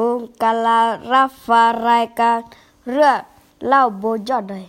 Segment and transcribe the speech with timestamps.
[0.00, 0.80] คุณกำลัง
[1.14, 2.38] รับฟังรายการ
[2.90, 3.18] เรื่อง
[3.66, 4.64] เล่าบนยอดดอย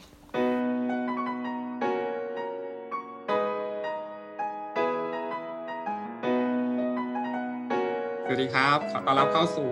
[8.24, 9.70] สวัสดีครับขอต้อนรับเข้าสู่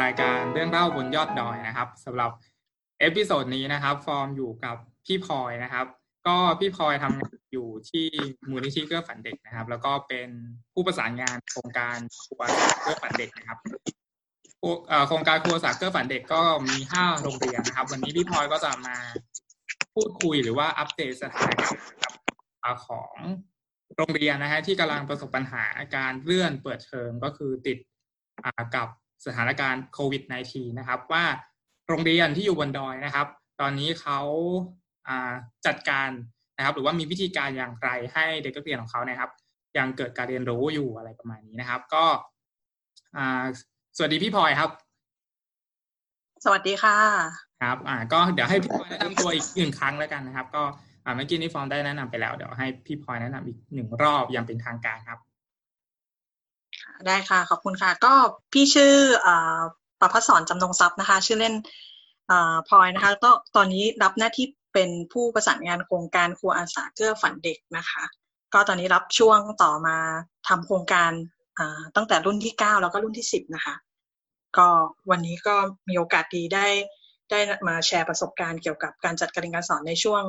[0.00, 2.30] รายการเรื่องเล่าบนยอดดอยนะครับสำหรับ
[3.00, 4.76] episode นี้นะครับ ฟอร์มอยู่กับ
[5.06, 5.86] พี่พลอยนะครับ
[6.26, 8.06] ก็พี่พลอยทำงานอยู่ที่
[8.48, 10.28] มูลนิธิเกื้อฝันเด็กนะครับ แล้วก็เป็น
[10.72, 12.42] ผู้ประสานงานโครงการครัว
[12.82, 13.58] เกื้อฝันเด็กนะครับ
[15.08, 18.96] โครงการครัวสาเกื้อฝันเด็กก็มีห้าโรงเรียนนะครับ วันนี้พี่พลอยก็จะมา
[19.94, 21.82] พูดคุยหรือว่าอัปเดตสถานการณ์
[22.86, 23.14] ของ
[23.96, 25.64] โรงเรียนนะฮะที่กำลังประสบปัญหา
[25.96, 27.78] การเลื่อนเปิดเทอมก็คือติด
[28.76, 28.88] กับ
[29.26, 31.24] สถานการณ์โควิด -19 นะครับ ว่า
[31.88, 33.26] โรงเรียนที่อยู่บนดอยนะครับ
[33.60, 34.20] ตอนนี้เขา
[35.66, 36.10] จัดการ
[36.56, 39.30] นะครับ หรือว่ามีวิธีการอย่างไรให้เด็กนักเรียนของเขานะครับ
[39.78, 42.04] ยังเกิดการเรียนรู้อยู่อะไรประมาณนี้นะครับ ก็
[44.02, 44.70] วัสดีพี่พลอยครับ
[46.44, 46.96] สวัสดีค่ะ
[47.62, 50.62] ครับ อ่า ก็เดี๋ยวให้พี่พลอยแนะนำตัวอีกหนึ่งครั้งแล้วกันนะครับ ก็
[51.04, 55.18] อ่าเมื่อกี้นี้ฟอร์มได้แนะนำไปแล้วเดี๋ยวให้พี่พลอยแนะนำอีกหนึ่งรอบอย่างเป็นทางการครับ
[57.06, 58.14] ได้ค่ะขอบคุณค่ะ ก็
[58.52, 58.94] พี่ชื่อ
[59.26, 59.60] อ่า
[60.00, 61.54] ประพัฒสอนจำนงทรัพย์นะคะ ชื่อเล่น
[62.30, 68.02] อ่าพลอยนะคะก็ตอนนี้รับหน้าที่เป็นผู้ประสานงานโครงการครัวอาสาเกื้อฝันเด็กนะคะ
[68.54, 69.96] ก็ตอนนี้รับช่วงต่อมา
[70.48, 71.10] ทำโครงการ
[71.58, 73.74] อ่าตั้งแต่รุ่นที่เก้าแล้วก็รุ่นที่สิบนะคะ
[74.58, 74.68] ก็
[75.10, 75.56] วันนี้ก็
[75.88, 76.66] มีโอกาสดีได้
[77.30, 80.24] ได้มาแชร์ประสบการณ์เกี่ยวกับการจัดการเรียนการสอนในช่วง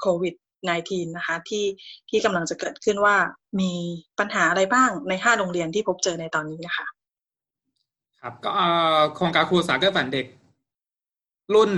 [0.00, 0.34] โควิด
[0.70, 1.66] -19 นะคะที่
[2.10, 3.16] ที่กำลังจะเกิดขึ้นว่า
[3.60, 3.72] มี
[4.18, 6.86] ปัญหาอะไรบ้างในห้าโรงเรียนที่พบเจอในตอนนี้นะคะ
[8.20, 8.50] ครับก็
[9.16, 10.26] โครงการครูสาเกื้อฝันเด็ก
[11.54, 11.72] รุ่น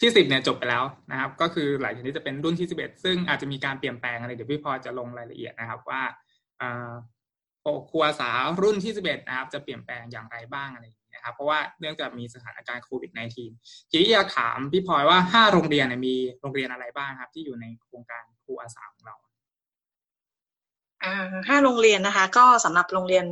[0.00, 6.02] ที่สิบเนี่ยจบไปแล้วนะครับ ก็คือหลังจากนี้จะเป็นรุ่นที่สิบเอ็ดซึ่งอาจจะมีการเปลี่ยนแปลงอะไรเดี๋ยวพี่พอจะลงรายละเอียดนะครับว่า
[6.58, 6.90] เอ่อ
[7.90, 8.30] ครูอาสา
[8.62, 10.84] รุ่นที่สิบเอ็ดนะครับ จะเปลี่ยนแปลงอย่างไรบ้างอะไร
[11.20, 19.16] นะครับ เพราะว่าเนื่องจากมีสถานการณ์โควิด -19 ทีนี้อยากถามพี่พลอยว่าห้าโรงเรียนเนี่ยมีโรงเรียนอะไรบ้างครับ ที่อยู่ในโครงการครูอาสาของเรา
[21.48, 23.24] ห้าโรงเรียนนะคะ ก็สำหรับโรงเรียน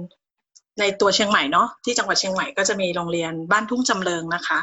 [0.81, 4.59] ในตัวเชียงใหม่เนาะที่จังหวัดเชียงใหม่ก็จะมีโรงเรียนบ้านทุ่งจำเริงนะคะ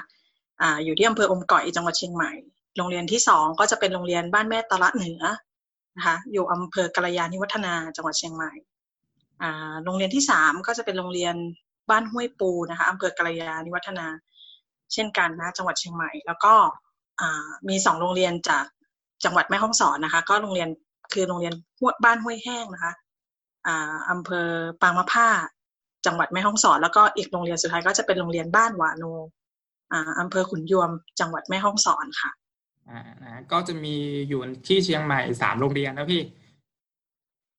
[0.62, 2.32] อ่าอยู่ที่อำเภออมก่อยจังหวัดเชียงใหม่
[2.78, 5.22] โรงเรียนที่สองก็จะเป็นโรงเรียนบ้านแม่ตะละเหนือ
[5.98, 8.52] นะคะอยู่อำเภอกัลยาณิวัฒนาจังหวัดเชียงใหม่
[9.42, 11.36] อ่าโรงเรียนที่สามก็จะเป็นโรงเรียน
[11.90, 14.08] บ้านห้วยปูนะคะอำเภอกัลยาณิวัฒนา
[14.94, 16.54] เช่นกันนะจังหวัดเชียงใหม่ แล้วก็
[17.20, 18.66] อ่ามีสองโรงเรียนจาก
[19.24, 20.70] จังหวัดแม่ฮ่องสอนนะคะ ก็โรงเรียน
[21.14, 21.54] คือโรงเรียน
[22.06, 22.94] บ้านห้วยแห้งนะคะ
[23.68, 24.48] อ่าอำเภอ
[24.82, 25.28] ปางมะผ้า
[26.06, 29.04] จังหวัดแม่ฮ่องสอน แล้วก็อีกโรงเรียนสุดท้ายก็จะเป็นโรงเรียนบ้านหวาโน
[29.92, 32.32] อ่าอำเภอขุนยวม จังหวัดแม่ฮ่องสอนค่ะ
[32.90, 33.96] อ่านะก็จะมี
[34.30, 36.22] อยู่ที่เชียงใหม่สามโรงเรียนนะพี่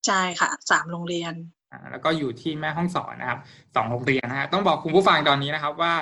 [0.07, 1.56] ใช่ค่ะสามโรงเรียนอ่า
[1.91, 3.41] แล้วก็อยู่ที่แม่ห้องสอนนะครับ
[3.75, 5.95] สองโรงเรียนนะฮะต้องบอกคุณผู้ฟังตอนนี้นะครับว่า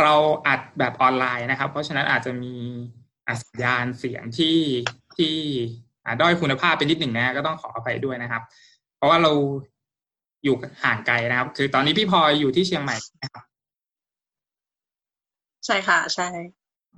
[0.00, 0.14] เรา
[0.46, 2.54] อัดแบบออนไลน์นะครับ เพราะฉะนั้นอาจจะมี
[3.26, 4.58] อ่าสัญญาณเสียงที่
[5.16, 5.34] ที่
[6.04, 8.42] อ่าด้อยคุณภาพไปนิดหนึ่งนะก็ต้องขออภัยด้วยนะครับ
[8.96, 9.32] เพราะว่าเรา
[10.44, 13.44] อยู่ห่างไกลนะครับ คือตอนนี้พี่พลอยอยู่ที่เชียงใหม่นะครับ
[15.66, 16.28] ใช่ค่ะ ใช่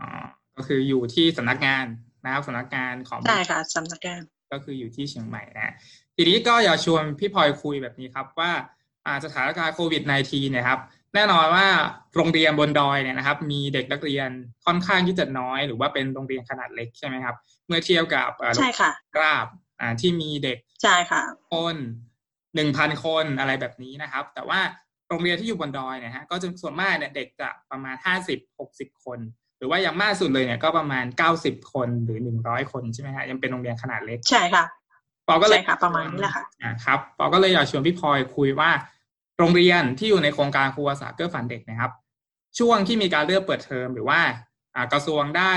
[0.00, 0.08] อ๋อ
[0.56, 1.84] ก็คืออยู่ที่สำนักงาน
[2.24, 4.20] นะครับสำนักงานของใช่ค่ะสำนักงาน
[4.52, 5.74] ก็คืออยู่ที่เชียงใหม่นะ
[6.16, 8.50] ทีนี้ก็อยากชวนพี่พลอยคุยแบบนี้ครับว่า
[9.06, 10.80] อ่าสถานการณ์โควิด -19 เนี่ยครับ
[11.14, 11.66] แน่นอนว่า
[12.16, 14.28] โรงเรียนบนดอยเนี่ยนะครับ มีเด็กนักเรียน
[14.66, 19.46] ค่อนข้างที่จะน้อย หรือว่าเป็นโรงเรียนขนาดเล็กใช่ไหมครับ เมื่อเทียบกับอ่าใช่ค่ะกราบ
[19.80, 21.22] อ่าที่มีเด็กใช่ค่ะ
[21.52, 21.76] คน
[22.54, 24.60] หนึ่งพันคนอะไรแบบนี้นะครับ แต่ว่า
[25.08, 29.18] โรงเรียนที่อยู่บนดอยเนี่ยฮะก็จะส่วนมากเนี่ยเด็กจะประมาณห้าสิบหกสิบคน
[29.58, 34.64] หรือว่าอย่างมากสุดเลยเนี่ยก็ประมาณเก้าสิบคนหรือหนึ่งร้อยคนใช่ไหมฮะยังเป็นโรงเรียนขนาดเล็กใช่ค่ะ
[35.26, 38.70] ปอก็เลยใช่ค่ะประมาณนี้แหละค่ะอ่าครับปอก็เลยอยากชวนพี่พลอยคุยว่า
[39.38, 41.92] โรงเรียนที่อยู่ในโครงการครูอาสาเกื้อฝันเด็กนะครับ
[42.58, 44.20] ช่วงที่มีการเลื่อนเปิดเทอมหรือว่า
[44.74, 45.54] อ่ากระทรวงได้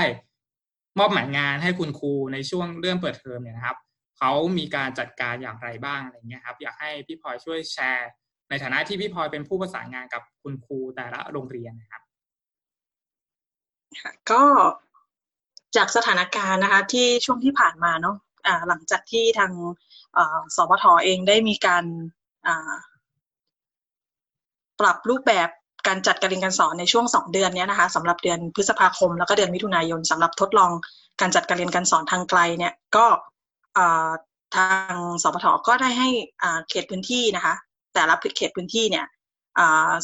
[0.98, 3.76] มอบหมายงานให้คุณครูในช่วงเลื่อนเปิดเทอมเนี่ยนะครับ
[4.18, 8.10] เขามีการจัดการอย่างไรบ้างอะไรเงี้ยครับ อยากให้พี่พลอยช่วยแชร์
[8.50, 12.02] ในฐานะที่พี่พลอยเป็นผู้ประสานงานกับคุณครูแต่ละโรงเรียนนะครับ
[14.00, 14.42] ค่ะก็
[15.76, 18.29] จากสถานการณ์นะคะ ที่ช่วงที่ผ่านมาเนาะอ่า
[18.68, 19.52] หลังจากที่ทาง
[20.56, 21.84] สพทเองได้มีการ
[24.80, 25.48] ปรับรูปแบบ
[25.86, 30.70] การจัดการเรียนการสอนในช่วงสองเดือนนี้นะคะสำหรับเดือนพฤษภาคม แล้วก็เดือนมิถุนายนสำหรับทดลอง
[31.20, 33.06] การจัดการเรียนการสอนทางไกลเนี่ยก็
[34.56, 36.08] ทางสพทก็ได้ให้
[36.68, 37.54] เขตพื้นที่นะคะ
[37.94, 39.06] แต่ละเขตพื้นที่เนี่ย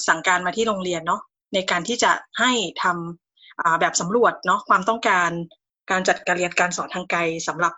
[0.09, 1.21] สั่งการมาที่โรงเรียนเนาะ
[1.55, 2.51] ในการที่จะให้
[2.83, 5.31] ทำอ่าแบบสำรวจเนาะความต้องการ
[5.91, 7.73] การจัดการเรียนการสอนทางไกลสำหรับ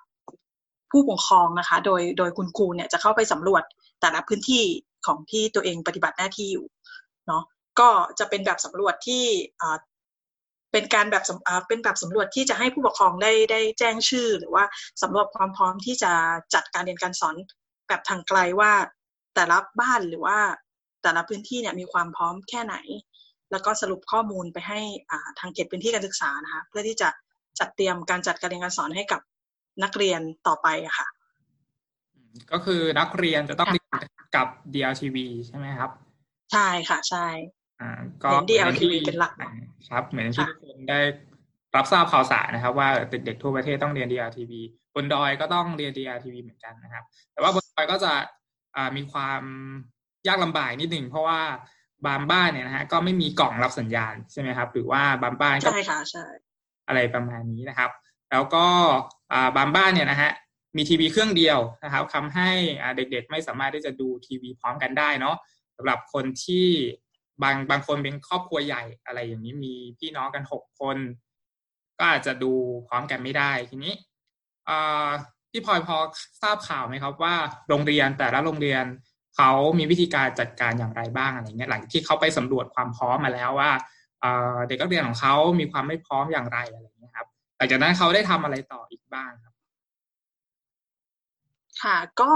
[0.91, 3.63] ผู้ปกครองนะคะ โดยโดยคุณครูเนี่ยจะเข้าไปสำรวจ
[4.01, 4.65] แต่ละพื้นที่
[5.07, 6.67] ของที่ตัวเองปฏิบัติหน้าที่อยู่
[7.27, 7.43] เนาะ
[7.81, 7.89] ก็
[8.19, 9.25] จะเป็นแบบสำรวจที่
[10.73, 11.25] เป็นการแบบ
[11.69, 14.65] เป็นแบบสำรวจที่จะให้ผู้ปกครองได้ได้แจ้งชื่อ หรือว่า
[15.03, 16.13] สำรวจความพร้อมที่จะ
[16.55, 17.35] จัดการเรียนการสอน
[17.89, 18.73] แบบทางไกลว่า
[19.35, 20.39] แต่ละบ้านหรือว่า
[21.03, 22.77] แต่ละพื้นที่เนี่ยมีความพร้อมแค่ไหน
[23.51, 24.81] แล้วก็สรุปข้อมูลไปให้
[25.39, 27.09] ทางเขตพื้นที่การศึกษานะคะเพื่อที่จะ
[27.59, 29.21] จัดเตรียมการจัดการเรียนการสอนให้กับ
[29.83, 31.09] นักเรียนต่อไปอะค่ะ
[32.53, 34.01] ก็คือนักเรียนจะต้องเรียน
[34.37, 35.17] กับ DLTV
[35.47, 35.91] ใช่ไหมครับ
[36.53, 37.27] ใช่ค่ะใช่
[37.81, 37.91] อ่า
[38.23, 39.33] ก็ DLTV เป็นหลัก
[39.89, 41.01] ครับ เหมือนที่ทุกคนได้
[41.77, 44.53] รับทราบข่าวสารนะครับ ว่าเด็กๆทั่วประเทศต้องเรียน DLTV
[44.95, 48.13] บนดอยก็ต้องเรียน DLTV เหมือนกันนะครับ แต่ว่าบนดอยก็จะ
[48.97, 49.43] มีความ
[50.29, 51.41] ยากลำบากนิดหนึ่งเพราะว่า
[52.07, 56.25] บางบ้านเนี่ยนะฮะก็ไม่มีกล่องรับสัญญาณใช่ไหมครับ หรือว่าบางบ้านก็ใช่ค่ะใช่
[56.89, 57.91] อะไรประมาณนี้นะครับ
[58.33, 58.67] แล้วก็
[59.57, 60.33] บางบ้านเนี่ยนะฮะ
[60.77, 62.51] มีทีวีเครื่องเดียวนะครับทำให้
[62.97, 65.37] เด็กๆ ไม่สามารถที่จะดูทีวีพร้อมกันได้เนาะ
[65.77, 66.69] สำหรับคนที่
[67.43, 70.97] บางบางคนเป็นครอบครัวใหญ่อะไรอย่างนี้มีพี่น้องกันหกคน
[71.99, 72.53] ก็อาจจะดู
[72.89, 73.95] พร้อมกันไม่ได้ทีนี้
[75.51, 75.97] พี่พลอยพอ
[76.43, 77.35] ทราบข่าวไหมครับว่า
[77.69, 78.85] โรงเรียนแต่ละโรงเรียน
[79.37, 83.71] เขามีวิธีการจัดการอย่างไรบ้างอะไรเงี้ยหลังที่เขาไปสำรวจความพร้อมมาแล้วว่า
[84.67, 87.28] เด็กนักเรียนของเขามีความไม่พร้อมอย่างไรอะไรเงี้ยครับ
[87.59, 89.55] หลังจากนั้นเขาได้ทำอะไรต่ออีกบ้างครับ
[91.83, 92.31] ค่ะ ก็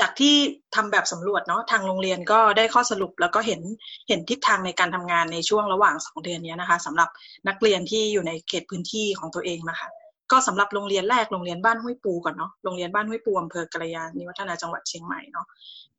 [0.00, 0.34] จากที่
[0.74, 3.60] ทำแบบสำรวจเนาะทางโรงเรียนก็ได้ข้อสรุปแล้วก็เห็น
[4.08, 7.08] เห็นทิศทางในการทำงานในช่วงระหว่างสองเดือนนี้นะคะสำหรับ
[7.48, 9.88] นักเรียนที่อยู่ในเขตพื้นที่ของตัวเองนะคะ
[10.30, 15.46] ก็สำหรับโรงเรียนแรกโรงเรียนบ้านห้วยปูก่อนเนาะโรงเรียนบ้านห้วยปูอำเภอกระยาณิวัฒนาจังหวัดเชียงใหม่เนาะ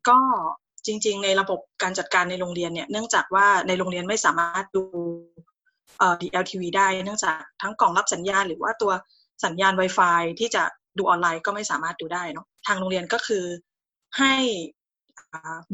[0.07, 0.17] ก็
[0.85, 4.83] จริง ๆ ในระบบการจัดการในโรงเรียนเนี่ยเนื่องจากว่าในโรงเรียนไม่สามารถดู
[6.21, 8.91] DLTV ได้เนื่องจากทั้งกล่องรับสัญญาณ หรือว่าตัว
[9.45, 10.63] สัญญาณ Wi-Fi ที่จะ
[10.97, 13.45] ดูออนไลน์ก็ไม่สามารถดูได้เนาะทางโรงเรียนก็คือ
[14.17, 14.35] ให้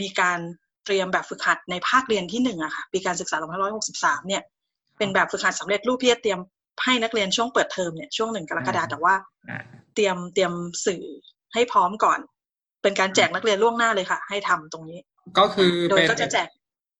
[0.01, 0.39] มีการ
[0.85, 3.37] เตรียมแบบฝึกหัดในภาคเรียนที่หนึ่งอะค่ะปีการศึกษา
[3.81, 4.41] 2563 เนี่ย
[4.97, 6.39] เป็นแบบฝึกหัดสำเร็จรูปที่จะเตรียม
[6.83, 9.13] ให้นักเรียนช่วงเปิดเทอมเนี่ยช่วงหนึ่งกรกฎาแต่ว่า
[9.95, 10.53] เตรียมเตรียม
[10.85, 11.03] สื่อ
[11.53, 12.19] ให้พร้อมก่อน
[12.81, 14.99] เป็นการแจกนักเรียนล่วงหน้าเลยค่ะ ให้ทำตรงนี้
[15.39, 16.47] ก็คือโดยก็จะแจก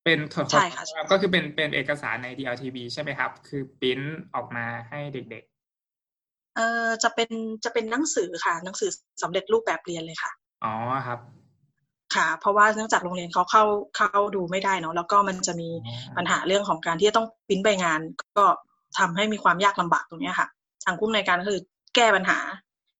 [0.04, 0.20] เป็น
[0.52, 4.00] ใช่ค่ะ ก็คือเป็นเป็นเอกสารใน DLTV ใช่ไหมครับ คือปิ้น
[4.36, 5.44] ออกมาให้เด็ก
[6.56, 7.30] เอ่อจะเป็น
[7.64, 8.90] จะเป็นหนังสือค่ะ หนังสือ
[9.24, 10.32] สำเร็จรูปแบบเรียนเลยค่ะ
[10.66, 10.74] อ๋อ
[11.08, 11.20] ครับ
[12.16, 13.64] ค่ะ เพราะว่าเนื่องจากโรงเรียนเขาเข้า
[13.96, 15.70] เข้าดูไม่ได้เนาะแล้วก็มันจะมี
[16.18, 18.00] ปัญหาเรื่องของการที่จะต้องพิมพ์ใบงาน
[18.38, 18.46] ก็
[19.00, 20.48] ทำให้มีความยากลำบากตรงนี้ค่ะ
[20.86, 21.62] ทางผู้ในการก็คือ
[21.96, 22.40] แก้ปัญหา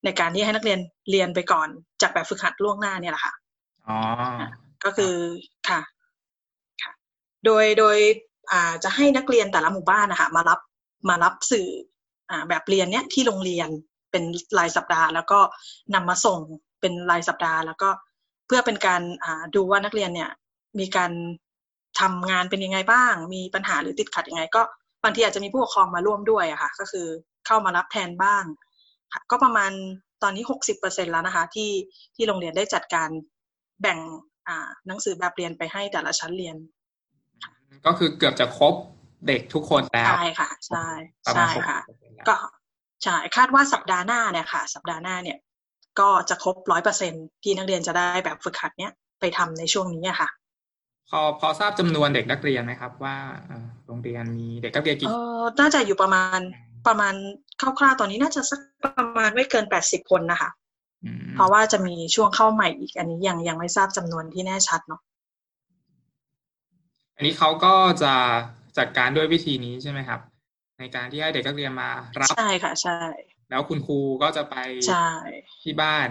[0.04, 0.78] ในการที่ให้นักเรียน
[1.10, 1.68] เรียนไปก่อน
[2.02, 3.32] จากแบบฝึกหัดล่วงหน้าเนี่ยแหละค่ะ
[3.88, 3.98] อ๋อ
[4.84, 5.14] ก็คือ
[5.68, 5.80] ค่ะค่ะ
[7.46, 7.96] โดยโดย
[8.84, 10.60] จะให้นักเรียนแต่ละหมู่บ้านนะคะมารับ
[11.08, 11.68] มารับสื่อ
[12.48, 13.68] แบบเรียนเนี้ยที่โรงเรียน
[14.10, 14.24] เป็น
[14.58, 15.40] รายสัปดาห์ แล้วก็
[15.94, 16.38] นำมาส่ง
[16.80, 17.88] เป็นรายสัปดาห์ แล้วก็
[18.46, 19.02] เพื่อเป็นการ
[19.54, 20.30] ดูว่านักเรียนเนี่ย
[20.78, 21.12] มีการ
[22.00, 24.62] ทำงานเป็นยังไงบ้าง มีปัญหาหรือติดขัดยังไง ก็
[25.04, 27.06] บางทีอาจจะมีผู้ปกครองมาร่วมด้วยอะค่ะ ก็คือ
[27.46, 28.44] เข้ามารับแทนบ้าง
[29.30, 29.72] ก็ประมาณ
[30.22, 31.70] ตอนนี้หกสิบเปอร์เซ็นแล้วนะคะ ที่
[32.16, 33.08] ที่โรงเรียนได้จัดการ
[33.82, 33.98] แบ่ง
[34.86, 36.56] หนังสือแบบเรียนไปให้แต่ละชั้นเรียน
[37.86, 38.74] ก็คือเกือบจะครบ
[39.26, 40.86] เด็กทุกคนแล้ว ใช่ค่ะ ใช่
[41.34, 41.78] ใช่ค่ะ
[42.28, 42.36] ก็
[43.04, 45.38] ใช่คาดว่าสัปดาห์หน้าเนี่ยค่ะ สัปดาห์หน้าเนี่ย
[46.00, 47.12] ก็จะครบร้อยเปอร์เซ็น
[47.42, 50.28] ที่นักเรียนจะได้แบบฝึกหัดเนี้ยไปทำในช่วงนี้ค่ะ
[51.10, 53.16] พอพอทราบจำนวนเด็กนักเรียนไหมครับ ว่า
[53.86, 56.38] โรงเรียนมีเด็กนักเรียนกี่เออน่าจะอยู่ประมาณ
[56.86, 57.14] ประมาณ
[57.60, 60.50] คร่าวๆตอนนี้น่าจะสักประมาณไม่เกินแปดสิบคนนะคะ
[61.34, 65.00] เพราะว่าจะมีช่วงเข้าใหม่อีกอันนี้ยังยังไม่ทราบจำนวนที่แน่ชัดเนาะ
[67.20, 68.14] อันนี้เขาก็จะ
[68.78, 70.20] จัดการด้วยวิธีนี้ใช่ไหมครับ
[70.78, 72.98] ในการที่ให้เด็กนักเรียนมารับใช่ค่ะใช่
[73.50, 74.56] แล้วคุณครูก็จะไป
[74.88, 75.08] ใช่
[75.62, 76.08] ที่บ้าน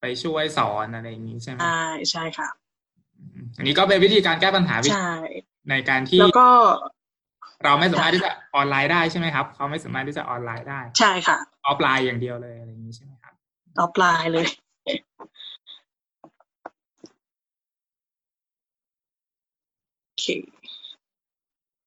[0.00, 2.48] ไปช่วยสอนอะไรอย่างนี้ใช่ไหมใช่ใช่ค่ะ
[3.56, 5.12] อันนี้ก็เป็นวิธีการแก้ปัญหาใช่
[5.70, 6.48] ในการที่แล้วก็
[7.64, 13.34] เราไม่สามารถที่จะออนไลน์ได้ใช่ไหมครับเขาไม่สามารถที่จะออนไลน์ได้ ใช่ค่ะ ออฟไลน์อย่างเดียวเลยอะไรอย่างนี้ใช่ไหมครับ
[13.80, 14.46] ออฟไลน์เลย
[20.13, 20.28] โอ เค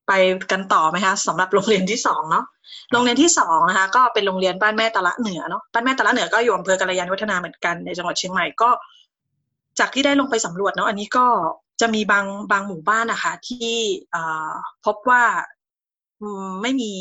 [0.08, 0.12] ไป
[0.51, 2.46] กันต่อไหมคะสำหรับโรงเรียนที่สองเนาะ
[2.91, 8.70] โรงเรียนที่สองนะคะ ก็เป็นโรงเรียนบ้านแม่ตะละเหนือเนาะบ้านแม่ตะละเหนือก็อยู่อำเภอกัลยาณิวัฒนาเหมือนกันในจังหวัดเชียงใหม่ก็
[9.79, 11.25] จากที่ได้ลงไปสำรวจเนาะอันนี้ก็
[11.82, 13.77] จะมีบางบางหมู่บ้านนะคะ ที่
[14.86, 15.24] พบว่า
[16.62, 16.94] ไม่มี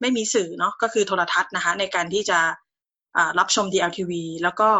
[0.00, 2.38] ไม่มีสื่อเนาะก็คือโทรทัศน์นะคะ ในการที่จะ
[3.38, 4.70] รับชม DLTV แล้วก็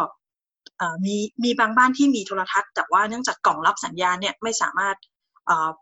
[1.05, 4.95] มีมีบางบ้านที่มีโทรทัศน์ แต่ว่าเนื่องจากกล่องรับสัญญาณเนี่ยไม่สามารถ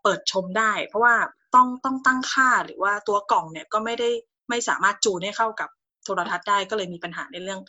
[0.04, 1.16] เปิดชมได้ เพราะว่า
[1.56, 4.10] ต้องต้องตั้งค่าหรือว่าตัวกล่องเนี่ยก็ไม่ได้
[4.50, 5.70] ไม่สามารถจูนให้เข้ากับ
[6.04, 7.60] โทรทัศน์ได้ก็เลยมีปัญหาในเรื่อง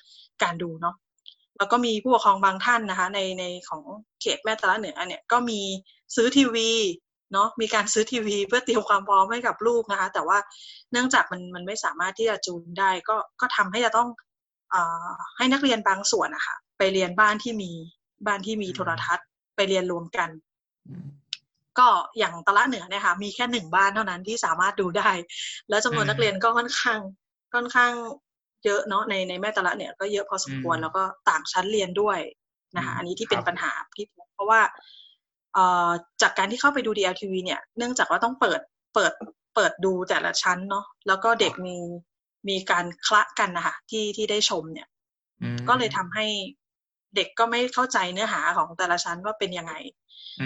[0.43, 0.95] การดูเนาะ
[1.59, 3.83] แล้วก็มีผู้ปกครองบางท่านนะคะ ในในของ
[4.21, 5.61] เขตแม่ตะละเหนือเนี่ยก็มี
[6.17, 6.71] ซื้อทีวี
[7.33, 10.39] เนาะมีการซื้อทีวีเพื่อเตรียมความพร้อมให้กับลูกนะคะ แต่ว่า
[10.93, 14.09] เนื่องจากมันมันไม่สามารถที่จะจูนได้ก็ก็ทำให้จะต้อง
[14.75, 14.77] อ
[15.37, 17.71] ให้นักเรียนบางส่วนนะคะไปเรียนบ้านที่มี
[18.27, 19.27] บ้านที่มีโทรทัศน์
[19.57, 20.29] ไปเรียนรวมกัน
[21.79, 25.11] ก็อย่างตะละเหนือเนี่ยค่ะมีแค่หนึ่งบ้านเท่านั้นที่สามารถดูได้
[25.69, 27.01] แล้วจำนวนนักเรียนก็ค่อนข้าง
[27.55, 27.93] ค่อนข้าง
[28.65, 32.19] เยอะเนาะในในแม่ตะละเนี่ยก็เยอะพอสมควรแล้วก็ต่างชั้นเรียนด้วย
[32.77, 34.61] นะคะอันนี้ที่เป็นปัญหาที่เพราะว่า
[35.55, 35.91] เอ่อ
[36.23, 38.61] จากการที่เข้าไปดู DLTV เนี่ย เนื่องจากว่าต้องเปิด
[38.95, 39.13] เปิด
[39.55, 41.77] เปิดดูแต่ละชั้นเนาะแล้วก็เด็กมี
[42.49, 44.89] มีการคละกันนะคะที่ที่ได้ชมเนี่ย
[45.69, 46.27] ก็เลยทำให้
[47.17, 49.75] เด็กก็ไม่เข้าใจเนื้อหาของแต่ละชั้นว่าเป็นยังไง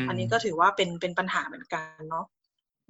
[0.08, 2.26] อันนี้ก็ถือว่าเป็นเป็นปัญหาเหมือนกันเนาะ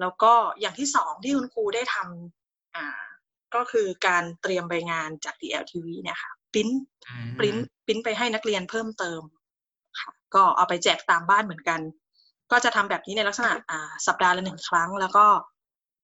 [0.00, 2.86] แล้วก็อย่างที่สองที่คุณครูได้ทำอ่า
[3.54, 6.68] ก็คือการเตรียมใบงานจาก DLTV เนี่ยค่ะปิ้น
[7.38, 7.56] ปริ้น
[7.86, 9.22] ปิ้นไปให้นักเรียนเพิ่มเติม
[10.00, 11.80] ค่ะก็เอาไปแจกตามบ้านเหมือนกัน
[12.50, 15.26] ก็จะทำแบบนี้ในลักษณะอ่าสัปดาห์ละหนึ่งครั้ง แล้วก็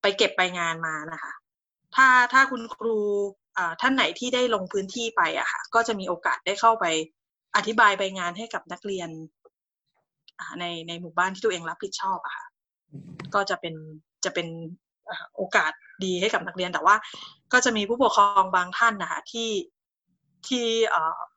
[0.03, 1.33] ไปเก็บใบงานมานะคะ
[1.95, 2.97] ถ้าถ้าคุณครู
[3.57, 6.85] อ่าท่านไหนที่ได้ลงพื้นที่ไปอะค่ะ ก็จะมีโอกาสได้เข้าไป
[7.57, 9.09] อธิบายใบงานให้กับนักเรียน
[10.61, 12.47] ในในหมู่บ้านที่ตัวเองรับผิดชอบอะค่ะ
[13.35, 13.75] ก็จะเป็น
[14.25, 14.47] จะเป็น
[15.37, 15.73] โอกาส
[16.05, 16.97] ดีให้กับนักเรียนแต่ว่า
[17.53, 19.51] ก็จะมีผู้ปกครองบางท่านนะคะที่
[20.49, 20.67] ที่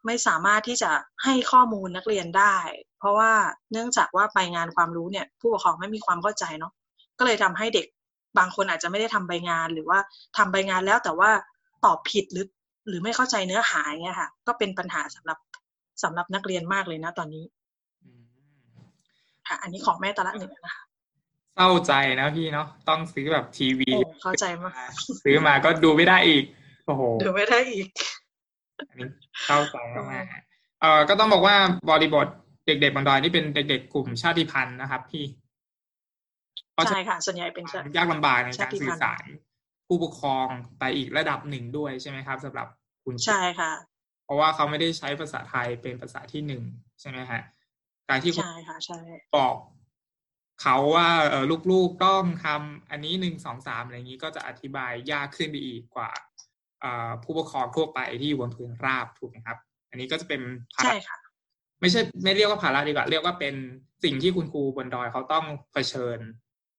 [0.05, 0.91] ไม่สามารถที่จะ
[1.23, 2.55] ให้ข้อมูลนักเรียนได้
[2.99, 3.31] เพราะว่า
[3.71, 6.73] เนื่องจากว่าไปงานความรู้เนี่ย ผู้ปกครองไม่มีความเข้าใจเนาะ
[7.19, 7.87] ก็เลยทำให้เด็ก
[8.37, 9.99] บางคนอาจจะไม่ได้ทำใบงานหรือว่า
[10.37, 11.29] ทำใบงานแล้วแต่ว่า
[11.85, 12.45] ตอบผิดหรือ
[12.87, 15.37] หรือไม่เข้าใจเนื้อหาเนี่ยค่ะ ก็เป็นปัญหาสำหรับ
[16.03, 17.43] สำหรับนักเรียนมากเลยนะตอนนี้
[19.47, 20.83] ค่ะ อันนี้ของแม่ตะละหนึ่งนะคะ
[21.55, 23.91] เศร้าใจนะพี่เนาะต้องซื้อแบบทีวี
[24.21, 24.73] เข้าใจมาก
[25.23, 26.43] ซื้อมาก็ดูไม่ได้อีก
[26.85, 27.87] โอ้โหดูไม่ได้อีก
[28.89, 29.07] อันนี้
[29.45, 29.75] เศร้าใจ
[30.11, 30.25] มาก
[30.81, 31.55] เอ่อก็ต้องบอกว่า
[31.89, 32.27] บริบท
[32.65, 35.23] เด็กๆบนดอยนี่เป็นเด็กๆกลุ่มชาติพันธุ์นะครับ พี่
[36.91, 37.65] ใช่ค่ะ ส่วนใหญ่เป็น
[37.97, 39.23] ยากลำบากในการสื่อสาร
[39.87, 40.47] ผู้ปกครอง
[40.79, 42.67] ไปอีกระดับหนึ่งด้วยใช่ไหมครับสำหรับ
[43.03, 43.88] คุณใช่ค่ะเพ
[44.29, 46.63] ราะว่าเขาไม่ได้ใช้ภาษาไทยเป็นภาษาที่หนึ่ง
[47.01, 47.41] ใช่ไหมฮะ
[48.09, 48.99] การที่ใช่ค่ะใช่
[49.35, 49.55] บอก
[50.61, 56.09] เขาว่าเออลูกๆต้องทำอันนี้หนึ่งสองสามอะไรอย่างนี้ก็จะอธิบายยากขึ้นไปอีกกว่า
[57.23, 59.57] ผู้ปกครองทั่วไปที่อยู่บนพื้นราบถูกไหมครับ
[59.89, 60.41] อันนี้ก็จะเป็น
[60.75, 60.93] ภาระ
[61.81, 63.55] ไม่ใช่ไม่เรียกว่าภาระดีกว่า เรียกว่าเป็น
[64.03, 66.19] สิ่งที่คุณครูบนดอยเขาต้องเผชิญ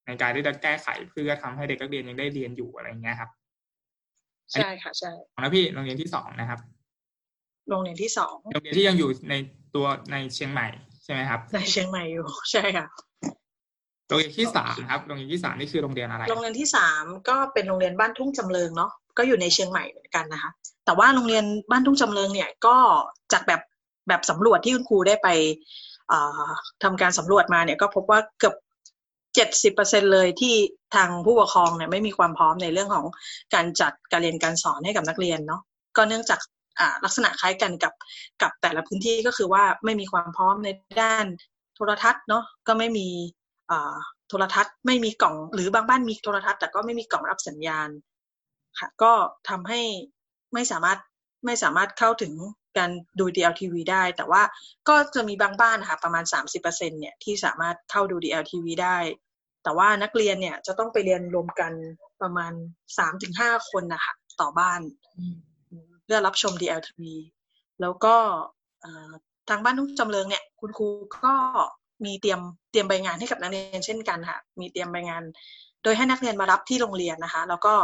[0.07, 3.31] ในการที่จะแก้ไขเพื่อทำให้เด็กนักเรียนยังได้เรียนอยู่อะไรเงี้ยครับ
[4.53, 6.61] ใช่ค่ะใช่แล้วพี่โรงเรียนที่สองนะครับ
[7.71, 9.35] โรงเรียนที่สองโรงเรียนที่ยังอยู่ใน
[9.75, 10.67] ตัวในเชียงใหม่
[11.05, 12.87] ใช่ไหมครับ ในเชียงใหม่อยู่ใช่ค่ะ
[14.09, 20.51] โรงเรียนที่สามครับโรงเรียนที่สามนี่คือโรงเรียนอะไร โรงเรียนที่สามก็เป็นโรงเรียนบ้านทุ่งจำเริงเนาะก็อยู่ในเชียงใหม่เหมือนกันนะคะ
[20.85, 22.77] แต่ว่าโรงเรียนบ้านทุ่งจำเริงเนี่ยก็
[23.33, 23.61] จากแบบ
[24.09, 25.29] แบบสำรวจที่คุณครูได้ไป
[26.83, 28.55] ทำการสำรวจมาเนี่ยก็พบว่าเกือบ
[29.35, 30.55] เจ็ดสิบเปอร์เซ็นเลยที่
[30.95, 33.07] ทางผู้ปกครองเนี่ยไม่มีความพร้อมในเรื่องของ
[33.55, 35.63] การจัดการเรียนการสอนให้กับนักเรียนเนาะ
[35.97, 36.41] ก็เนื่องจาก
[37.05, 37.95] ลักษณะคล้ายกันกับ
[38.43, 40.69] กับแต่ละพื้นที่ก็คือว่าไม่มีความพร้อมใน
[41.03, 41.27] ด้าน
[41.75, 43.09] โทรทัศน์เนาะก็ไม่มี
[44.29, 47.89] โทรทัศน์ไม่มีกล่องหรือบางบ้านมีโทรทัศน์ แต่ก็ไม่มีกล่องรับสัญญาณ
[48.79, 49.13] ค่ะก็
[49.49, 49.81] ทำให้
[50.55, 50.99] ไม่สามารถ
[51.47, 52.33] ไม่สามารถเข้าถึง
[52.79, 54.43] การดู DLTV ได้ แต่ว่า
[54.89, 58.99] ก็จะมีบางบ้านนะคะประมาณ 30%เนี่ยที่สามารถเข้าดู DLTV ได้
[59.63, 61.73] แต่ว่านักเรียนเนี่ยจะต้องไปเรียนรวมกัน
[62.23, 62.53] ประมาณ
[63.11, 64.81] 3-5 คนนะคะต่อบ้าน
[66.13, 67.03] พื่อรับชม DLTV
[67.81, 68.15] แล้วก็
[69.49, 71.33] ทางบ้านทุ่งจำเริงเนี่ยคุณครูก็
[72.05, 72.41] มีเตรียม
[72.71, 75.23] เตรียมใบงานให้กับนักเรียนเช่นกันค่ะมีเตรียมใบงาน
[75.83, 77.75] โดยให้นักเรียนมารับที่โรงเรียนนะคะ แล้วก็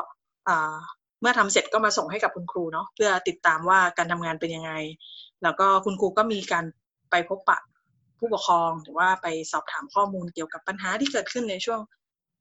[1.20, 4.72] เมื่อทำเสร็จก็มาส่งให้กับคุณครูเนาะเพื่อติดตามว่าการทำงานเป็นยังไง
[5.42, 6.64] แล้วก็คุณครูก็มีการ
[7.10, 7.58] ไปพบปะ
[8.18, 11.80] ผู้ปกครองหรือว่าไปสอบถามข้อมูลเกี่ยวกับปัญหาที่เกิดขึ้นในช่วง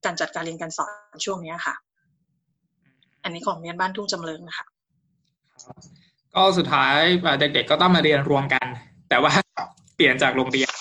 [0.05, 1.75] การจัดการเรียนการสอนช่วงนี้ค่ะ
[3.23, 4.65] อันนี้ของเรียนบ้านทุ่งจำเริงนะคะ
[6.35, 6.97] ก็สุดท้าย
[7.39, 8.67] เด็กๆก็ต้องมาเรียนรวมกัน
[9.09, 9.31] แต่ว่า
[9.95, 10.71] เปลี่ยนจากโรงเรียน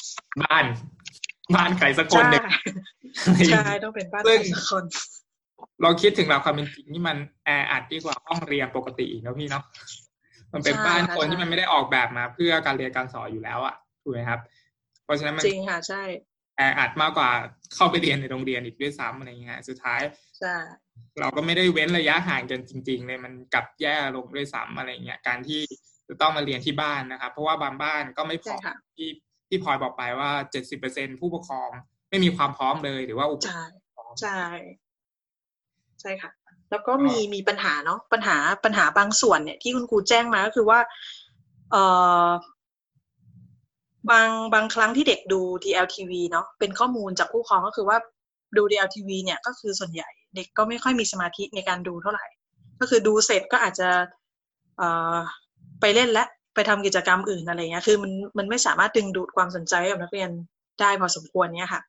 [0.42, 0.64] บ้าน
[1.56, 2.44] บ้านใครสักคนหนึ่ง
[3.52, 4.84] ใช่ต้องเป็นบ้านใครสักคน
[5.82, 9.64] เราคิดถึงหลักความเป็นจริงนี่มันแออัดดีกว่าห้องเรียนปกติอีกนะพี่เนาะ
[10.52, 14.40] มันเป็นบ้านคนที่มันไม่ได้ออกแบบมา เพื่อการเรียนการสอนอยู่แล้วอะถูกไหมครับ
[15.04, 16.02] เพราะฉะนั้นมันจริงค่ะใช่
[16.56, 17.30] แออัดมากกว่า
[17.74, 20.00] เข้าไปเรียนในโรงเรียนอีกด้วยซ้ำอะไรเงี้ยสุดท้าย
[20.38, 20.54] ใช่
[21.20, 25.60] เราก็ไม่ได้เว้นระยะห่างกันจริง ๆ เลยมันกลับแย่ลงด้วยซ้ำอะไรเงี้ยการที่
[26.08, 28.54] จะต้องมาเรียนที่บ้านนะครับ เพราะว่าบางบ้านก็ไม่พอ
[28.96, 29.08] ที่
[29.48, 31.70] ที่พลอยบอกไปว่าเจ็ดสิบเปอร์เซ็นผู้ปกครอง
[32.10, 33.76] ไม่มีความพร้อมเลยหรือว่าอุปกรณ์
[34.22, 34.42] ใช่
[36.00, 36.30] ใช่ค่ะ
[36.70, 40.80] แล้วก็มีมีปัญหาเนาะปัญหาปัญหาบางส่วนเนี่ยที่คุณครูแจ้งมาก็คือว่า
[41.70, 41.76] เอ
[42.24, 42.26] อ
[44.10, 47.98] บางบางครั้งที่เด็กดู DLTV เนาะเป็นข้อมูลจากผู้ปกครองก็คือว่า
[48.56, 52.26] ดู DLTV เนี่ยก็คือส่วนใหญ่เด็กก็ไม่ค่อยมีสมาธิในการดูเท่าไหร่
[52.80, 53.88] ก็คือดูเสร็จก็อาจจะ
[54.78, 55.16] เอ่อ
[55.80, 60.30] ไปเล่นและไปทำกิจกรรมอื่นอะไรเงี้ยคือมันมันไม่สามารถดึงดูดความสนใจกับนักเรียน
[60.80, 61.82] ได้พอสมควรเนี่ยค่ะ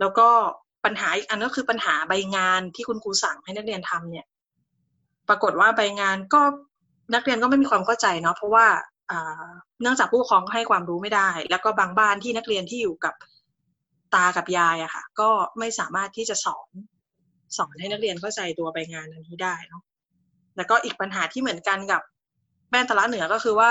[0.00, 0.28] แล้วก็
[0.84, 4.26] ปัญหาอีกอันก็คือปัญหาใบงานที่คุณครูสั่งให้นักเรียนทำเนี่ย
[5.28, 6.40] ปรากฏว่าใบงานก็
[7.14, 8.66] นักเรียนก็ไม่มีความเข้าใจเนาะเพราะว่า
[9.82, 13.14] เนื่องจากผู้ปกครองให้ความรู้ไม่ได้ แล้วก็บางบ้านที่นักเรียนที่อยู่กับ
[14.14, 16.68] ตากับยายอะค่ะ ก็ไม่สามารถที่จะสอน
[17.56, 19.82] สอนให้นักเรียนเข้าใจตัวใบงานอันนี้ได้เนาะ
[20.56, 22.02] แล้วก็อีกปัญหาที่เหมือนกันกับ
[22.70, 23.70] แม่นตะละเหนือก็คือว่า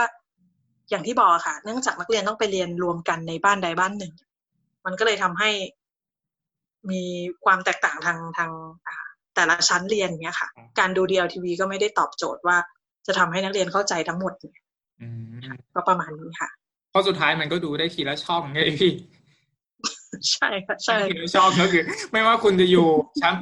[0.89, 4.13] อย่างที่บอกค่ะ เนื่องจากนักเรียนต้องไปเรียนรวมกันในบ้านใดบ้านหนึ่ง
[4.86, 5.50] มันก็เลยทำให้
[6.91, 7.03] มี
[7.46, 8.51] ความแตกต่างทางทาง
[9.36, 12.58] แต่ละชั้นเรียนเนี้ยค่ะ การดูดีเอลทีวีก็ไม่ได้ตอบโจทย์ว่า
[13.08, 14.55] จะทำให้นักเรียนเข้าใจทั้งหมดเนี่ย
[15.75, 16.50] ก็ประมาณนี้ค่ะ
[16.91, 18.91] เพราะสุดท้ายมันก็ดูได้ทีละช่องไงพี่
[20.32, 22.88] ใช่ค่ะใช่ทีละช่องก็คือ ไม่ว่าคุณจะอยู่
[23.22, 23.34] ชั้น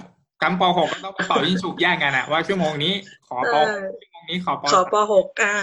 [0.42, 2.94] ชั้นป .6 ก็ต้องไปเป่ายิงฉุกแย่งกันอะว่าชั่วโมงนี้
[3.28, 5.56] ขอป .6 ชั่วโมงนี้ขอปขอป .6 อ่า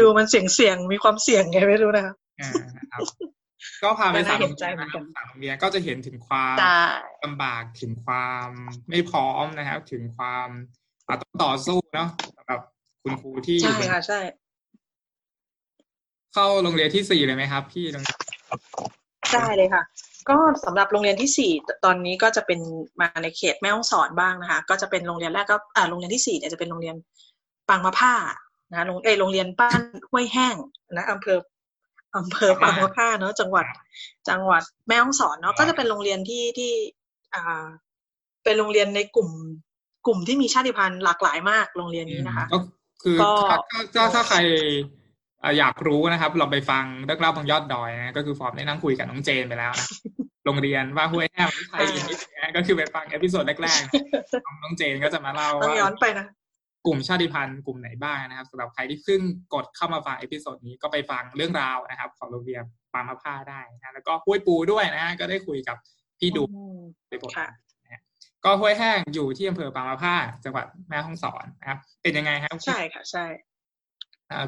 [0.00, 2.16] ดูมันเสียงเสียงมีความเสี่ยงไงไม่รู้นะครับ
[3.82, 4.74] ก็พาไปสามโรงเรียน
[5.16, 6.56] สามโรงเรียนก็จะเห็นถึงความ
[7.24, 8.48] ลำบากถึงความ
[8.90, 10.48] ไม่พร้อมนะครับ ถึงความ
[11.22, 12.41] ต้องต่อสู้เนาะสำหรับ
[13.02, 14.20] คุณครูที่ใช่ค่ะใช่
[16.32, 18.18] เข้าโรงเรียนที่สี่เลยไหมครับ พี่โรงเรียน
[19.32, 19.82] ใช่เลยค่ะ
[20.28, 21.52] ก็สำหรับโรงเรียนที่สี่
[21.84, 22.60] ตอนนี้ก็จะเป็น
[23.00, 26.96] มาในเขตแม่ฮ่องสอนบ้างนะคะ ก็จะเป็นโรงเรียนแรกก็อ่าโรงเรียนที่สี่เนี่ยจะเป็นโรงเรียน
[27.68, 28.14] ปางมะผ้า
[28.72, 29.80] นะโรงเอโรงเรียนบ้าน
[30.10, 30.56] ห้วยแห้ง
[30.96, 31.38] นะอำเภอ
[32.16, 33.66] อำเภอปางมะผ้าเนาะจังหวัด
[34.28, 36.72] จังหวัดแม่ฮ่องสอนเนาะก็จะเป็นโรงเรียนที่ที่
[37.34, 37.64] อ่า
[38.44, 39.28] เป็นโรงเรียนในกลุ่ม
[40.06, 42.58] กลุ่มที่มีชาติพันธุ์หลากหลายมากโรงเรียนนี้นะคะก็
[43.02, 43.18] คือ
[43.94, 44.38] ถ้าถ้าใคร
[45.58, 49.88] อยากรู้นะครับเราไปฟังเรื่องเล่าบางยอดดอยนะก็คือฟอร์มได้นั่งคุยกับน้องเจนไปแล้วนะ
[50.44, 52.20] โรงเรียนว่าห้วยแห้วที่ไทยอินนิส
[52.56, 56.26] ก็คือไปฟังเอพิโซดแรกๆน้องเจนก็จะมาเล่าว่าย้อนไปนะ
[56.86, 59.20] กลุ่มชาติพันธุ์กลุ่มไหนบ้างนะครับสำหรับใครที่เพิ่ง
[59.54, 62.62] กดเข้ามาฟังเอพิโซดนี้ก็ไปฟังเรื่องราวนะครับ ของโรงเรียน
[62.92, 65.76] ปามะผ้าได้นะแล้วก็ห้วยปูด้วยนะก็ได้คุยกับ
[66.18, 66.42] พี่ดู
[67.08, 67.38] ไปบท
[68.44, 73.24] ก็ห้วยแห้งอยู่ที่อำเภอปางมะผ้าจังหวัดแม่ฮ่องสอนนะครับ เป็นยังไงครับใช่ค่ะใช่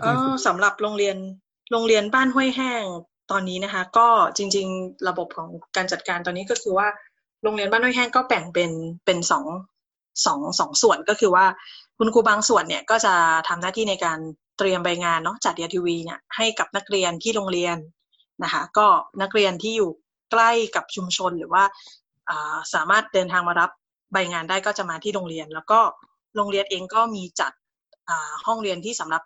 [0.07, 0.13] ก็
[0.47, 1.17] สำหรับโรงเรียน
[1.71, 2.85] โรงเรียนบ้านห้วยแห้ง
[3.31, 6.89] ตอนนี้นะคะ ก็จริง ๆ ระบบของการจัดการตอนนี้ก็คือว่า
[7.43, 8.71] โรงเรียนบ้านห้วยแห้งก็แบ่งเป็น
[9.05, 9.47] เป็นสอง
[10.27, 11.47] สองสองส่วนก็คือว่า
[11.99, 13.15] คุณครูบางส่วนเนี่ยก็จะ
[13.49, 14.19] ทำหน้าที่ในการ
[14.59, 17.77] เตรียมใบงานเนาะจัดเดียทีวีเนี่ยให้กับนักเรียนที่โรงเรียน
[18.43, 18.87] นะคะ ก็
[19.23, 19.91] นักเรียนที่อยู่
[20.31, 21.65] ใกล้กับชุมชนหรือว่า
[22.75, 23.71] สามารถเดินทางมารับ
[24.15, 25.81] ใบงานได้ก็จะมาที่โรงเรียน แล้วก็
[26.37, 27.53] โรงเรียนเองก็มีจัด
[28.47, 29.23] ห้องเรียนที่สำหรับ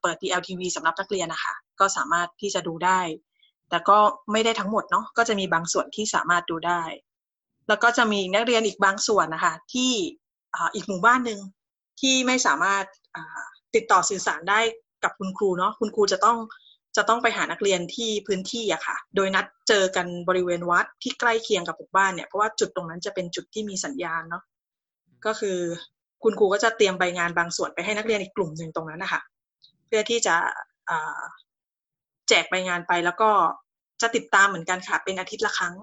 [0.00, 3.00] เปิด DLTV สำหรับนักเรียนนะคะก็สามารถที่จะดูได้
[3.70, 3.98] แต่ก็
[4.32, 6.82] ไม่ได้ทั้งหมดเนาะก็จะมีบางส่วนที่สามารถดูได้
[7.68, 9.92] แล้วก็จะมีนักเรียนอีกบางส่วนนะคะที่
[10.74, 11.40] อีกหมู่บ้านหนึ่ง
[12.00, 12.84] ที่ไม่สามารถ
[13.74, 14.60] ติดต่อสื่อสารได้
[15.04, 16.38] กับคุณครูเนาะคุณครูจะต้อง
[16.96, 24.42] จะต้องไปหานักเรียนที่พื้นที่อะค่ะ โดยนัดเจอกันบริเวณวัดที่ใกล้เคียงกับหมู่บ้านเนี่ย เพราะว่าจุดตรงนั้นจะเป็นจุดที่มีสัญญาณเนาะ
[25.26, 25.58] ก็คือ
[26.22, 29.20] คุณครูก็จะเตรียมใบงานบางส่วนไปให้นักเรียนอีกกลุ่มหนึ่งตรงนั้นนะคะ
[29.86, 30.36] เพื่อที่จะ
[32.28, 33.30] แจกใบงานไปแล้วก็
[34.02, 35.74] จะติดตามเหมือนกันค่ะ เป็นอาทิตย์ละครั้ง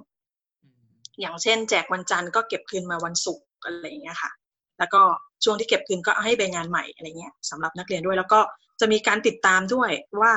[1.20, 4.32] อย่างเช่น แจกวันจันทร์ก็เก็บคืนมาวันศุกร์อะไรอย่างเงี้ยค่ะ
[4.80, 5.02] แล้วก็
[5.44, 8.40] ช่วงที่เก็บคืนก็ให้ใบงานใหม่อะไรเงี้ยสำหรับนักเรียนด้วย แล้วก็
[8.80, 9.92] จะมีการติดตามด้วย
[10.22, 10.34] ว่า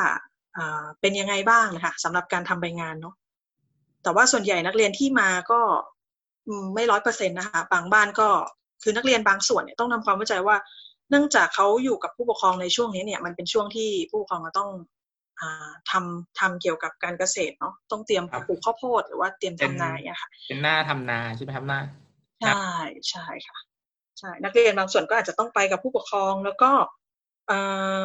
[1.00, 3.14] เป็นยังไงบ้างนะคะสำหรับการทำใบงานเนาะ
[4.02, 5.60] แต่ว่าส่วนใหญ่นักเรียนที่มาก็
[6.74, 8.28] ไม่ร้อยเปอร์เซ็นต์นะคะบางบ้านก็
[8.82, 10.56] คือนักเรียนบางส่วนเนี่ยต้องทำความเข้าใจว่า
[11.10, 14.70] เนื่องจากเขาอยู่กับผู้ปกครองในช่วงนี้เนี่ยมันเป็นช่วงที่ผู้ปกครองต้อง
[15.90, 21.80] ทำทำเกี่ยวกับการเกษตรเนาะต้องเตรียมปลูกข้าวโพดหรือว่าเตรียมทำนาอะค่ะ เป็นหน้าทำนาใช่ไหมครับหน้า
[22.40, 22.64] ใช่
[23.10, 23.58] ใช่ค่ะ
[24.18, 26.70] ใช่นักเรียนบางส่วนก็อาจจะต้องไปกับผู้ปกครองแล้วก็
[27.48, 27.52] เอ
[28.02, 28.04] อ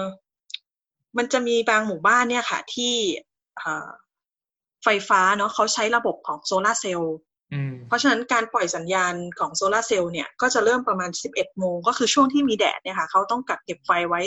[1.17, 2.93] มันจะมีบางหมู่บ้านเนี่ยค่ะ ที่
[4.83, 7.15] ไฟฟ้าเนาะเขาใช้ระบบของโซลาเซลล์
[7.87, 14.21] เพราะฉะนั้นการปล่อยสัญญาณของโซลาเซลล์เนี่ยก็จะเริ่มประมาณ 11 โมง ก็คือช่วงที่มีแดดเนี่ยค่ะเขาต้องกักเก็บไฟไว้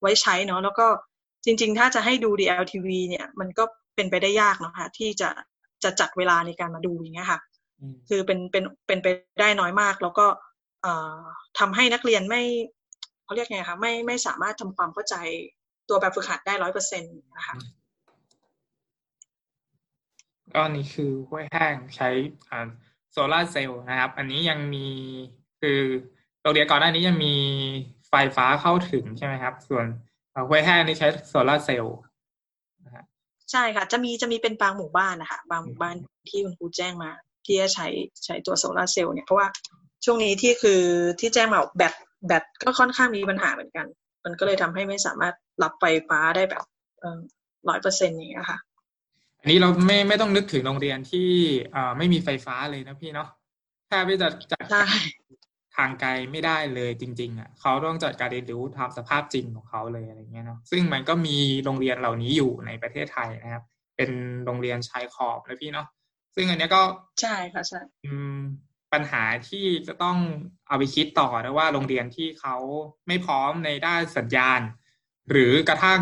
[0.00, 0.86] ไว้ใช้เนาะแล้วก็
[1.44, 5.30] จริง ๆ ถ้าจะให้ดู DLTV เนี่ยมันก็เป็นไปได้ยากนะคะที่จะ
[5.84, 7.40] จะจัดเวลาในการมาดูอย่างเงี้ยค่ะ
[8.08, 9.06] คือเป็นเป็นเป็นไป
[9.40, 10.26] ได้น้อยมาก แล้วก็
[11.58, 12.42] ทำให้นักเรียนไม่
[13.24, 15.16] เขาเรียกไงคะไม่ไม่สามารถทำความเข้าใจ
[15.92, 17.56] ตัวแบบฝึกหัดได้ร้อยเปอร์เซ็นต์นะคะ
[20.54, 22.10] ก็นี่คือห้วยแห้งใช้
[23.12, 24.86] โซลาเซลล์นะครับ อันนี้ยังมี
[25.60, 25.80] คือ
[26.42, 27.34] โรงเรียนก่อนหน้านี้ยังมี
[28.08, 29.86] ไฟฟ้าเข้าถึงใช่ไหมครับ ส่วน
[30.48, 31.96] ห้วยแห้งนี่ใช้โซลาเซลล์
[33.50, 35.94] ใช่ค่ะ จะมีจะมีเป็นบางหมู่บ้านนะคะบางหมู่บ้าน
[36.28, 37.10] ที่คุณครูแจ้งมา
[37.44, 37.86] ที่จะใช้
[38.24, 39.48] ใช้ตัวโซลาเซลล์เนี่ยเพราะว่า
[40.04, 40.80] ช่วงนี้ที่คือ
[41.20, 41.94] ที่แจ้งมาแบต
[42.26, 43.86] แบตก็ค่อนข้างมีปัญหาเหมือนกัน
[44.24, 46.64] มันก็เลยทำให้ไม่สามารถรับไฟฟ้าได้แบบ
[47.68, 48.58] ร้อยเปอร์เซ็นต์อย่างเงี้ยค่ะ
[49.40, 51.28] อันนี้เราไม่ไม่ต้องนึกถึงโรงเรียนที่
[51.74, 53.28] อ่าไม่มีไฟฟ้าเลยนะพี่เนาะ
[53.88, 54.64] แทบไม่จะจัด
[55.76, 63.64] ทางไกลไม่ได้เลยจริง ๆอะเขาต้องจัดการเรียนรู้ทำสภาพจริงของเขาเลยอะไรเงี้ยเนาะซึ่งมันก็มีโรงเรียนเหล่านี้อยู่ในประเทศไทยนะครับ
[63.96, 64.10] เป็น
[64.44, 65.86] โรงเรียนชายขอบนะพี่เนาะ
[66.34, 66.82] ซึ่งอันนี้ก็
[67.22, 67.80] ใช่ค่ะใช่
[68.92, 70.18] ปัญหาที่จะต้อง
[70.68, 72.56] เอาไปคิดต่อนะว่าโรงเรียนที่เขา
[73.06, 74.60] ไม่พร้อมในด้านสัญญาณ
[75.30, 76.00] หรือกระทั่ง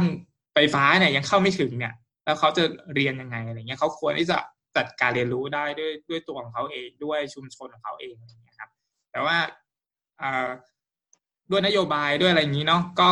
[0.55, 4.39] ไฟฟ้าเนี่ยยังเข้าไม่ถึงเนี่ย แล้วเขาจะเรียนยังไงอะไรเงี้ยเขาควรที่จะ
[4.77, 8.71] จัดการเรียนรู้ได้ด้วยด้วยตัวของเขาเองด้วยชุมชนของเขาเองอะไรเงี้ยครับ
[9.13, 9.37] แต่ว่า
[11.51, 13.11] ด้วยนโยบายด้วยอะไรอย่างนี้เนาะก็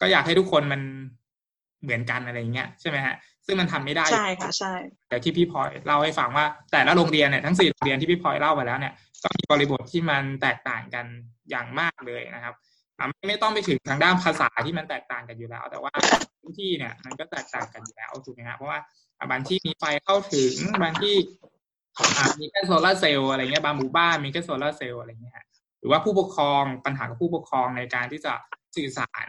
[0.00, 0.80] ก็อยากให้ทุกคนมัน
[1.82, 3.14] เหมือนกันอะไรเงี้ยใช่ไหมฮะ
[3.46, 4.74] ซึ่งมันทำไม่ได้ ใช่ค่ะใช่
[5.08, 11.06] แต่ที่พี่พลอยเล่าให้ฟังว่า แต่ละโรงเรียนเนี่ยทั้งสี่โรงเรียนที่พี่พลอยเล่าไปแล้วเนี่ยก็มีบริบทที่มันแตกต่างกัน
[11.50, 12.54] อย่างมากเลยนะครับ
[12.96, 15.92] ไม่ไม่ต้องไปถึงทางด้านภาษาที่มันแตกต่างกันอยู่แล้ว แต่ว่า
[16.40, 18.78] พื้นที่เนี่ยมันก็แตกต่างกันอยู่แล้วถูกไหมครับเพราะว่า
[19.30, 21.14] บางที่มีไฟเข้าถึงบางที่
[22.40, 25.34] มีแค่โซลาเซลล์อะไรเงี้ยบางหมู่บ้านมีแค่โซลาเซลล์อะไรเงี้ย
[25.80, 28.32] หรือว่าผู้ปกครองปัญหากับผู้ปกครองในการที่จะ
[28.76, 29.26] สื่อสาร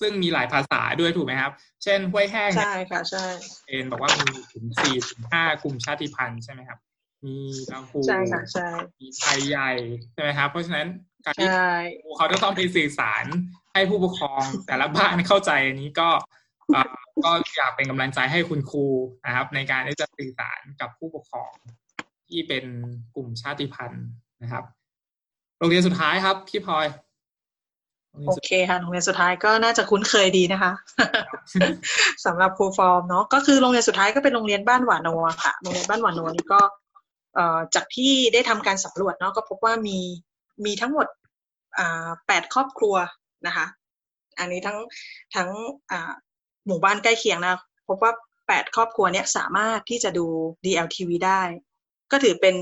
[0.00, 3.26] ซึ่งมีหลายภาษาด้วยถูกไหมครับ เช่นห้วยแห้งใช่ค่ะใช่
[3.68, 6.78] เอ็นบอกว่ามีถึงสี่ถึงห้ากลุ่มชาติพันธุ์ใช่ไหมครับ
[7.24, 7.36] มี
[7.72, 8.68] ลำพูใช่ค่ะใช่
[9.00, 9.70] มีไทยใหญ่
[10.12, 10.86] ใช่ไหมครับ เพราะฉะนั้น
[11.24, 11.48] การที่
[12.16, 13.24] เขาจะต้องไปสื่อสาร
[13.72, 16.08] ให้ผู้ปกครองแต่ละบ้านเข้าใจอันนี้ก็
[17.24, 18.86] ก็อยากเป็นกำลังใจให้คุณครู
[19.26, 21.52] นะครับ ในการที่จะสื่อสารกับผู้ปกครอง
[22.28, 22.64] ที่เป็น
[23.14, 24.06] กลุ่มชาติพันธุ์
[24.42, 24.64] นะครับ
[25.58, 26.86] โรงเรียนสุดท้ายครับพี่พลอย
[28.26, 30.72] โอเคค่ะโรงเรียนสุดท้ายก็น่าจะคุ้นเคยดีนะคะ
[32.24, 35.08] สำหรับครูฟอร์มเนาะก็คือโรงเรียนสุดท้ายก็เป็นโรงเรียนบ้านหวานโน
[35.44, 36.60] ค่ะโรงเรียนบ้านหวานโนนี่ก็
[37.34, 39.98] เอ่อจากที่ได้ทำการสำรวจเนาะก็พบว่ามี
[40.64, 41.06] มีทั้งหมด
[41.78, 42.94] อ่าแปดครอบครัว
[43.46, 43.66] นะคะ
[44.38, 44.78] อันนี้ทั้ง
[45.34, 45.48] ทั้ง
[45.90, 46.12] อ่า
[46.66, 47.54] หมู่บ้านใกล้เคียงนะ
[47.88, 48.12] พบว่า
[48.48, 50.26] แปดครอบครัวเนี้ยสามารถที่จะดู
[50.64, 51.40] DLTV ได้
[52.12, 52.56] ก็ถือเป็น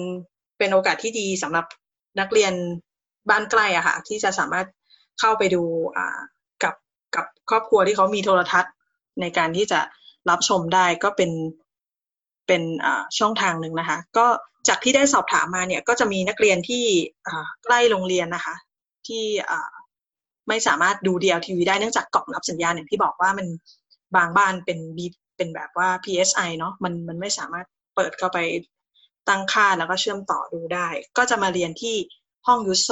[0.59, 1.67] เป็นโอกาสที่ดีสำหรับ
[2.21, 2.53] นักเรียน
[3.31, 4.67] บ้านใกล้อะค่ะ ที่จะสามารถ
[5.21, 5.63] เข้าไปดู
[6.63, 6.75] กับ
[7.15, 8.73] กับครอบครัวที่เขามีโทรทัศน์
[9.21, 9.81] ในการที่จะ
[10.31, 11.31] รับชมได้ก็เป็น
[12.47, 12.63] เป็น
[13.19, 14.27] ช่องทางหนึ่งนะคะ ก็
[14.69, 16.85] จากที่ได้สอบถามมาเนี่ยก็จะมีนักเรียนที่
[17.65, 18.55] ใกล้โรงเรียนนะคะ
[19.07, 19.25] ที่
[20.49, 23.47] ไม่สามารถดู DLTV ได้เนื่องจากกล่องรับสัญญาณอย่างที่บอกว่ามัน
[24.17, 28.39] บางบ้านเป็นบีเป็นแบบว่า PSI เนาะมันมันไม่สามารถเปิดเข้าไป
[29.29, 31.97] ตั้งค่าแล้วก็เชื่อมต่อดูได้ ก็จะมาเรียนที่
[32.47, 32.89] ห้องยูโซ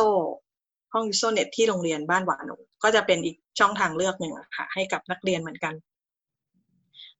[0.94, 2.44] ห้องยูโซเน็ตที่โรงเรียนบ้านหวาน
[2.83, 5.74] ก็จะเป็นอีกช่องทางเลือกหนึ่งค่ะให้กับนักเรียนเหมือนกัน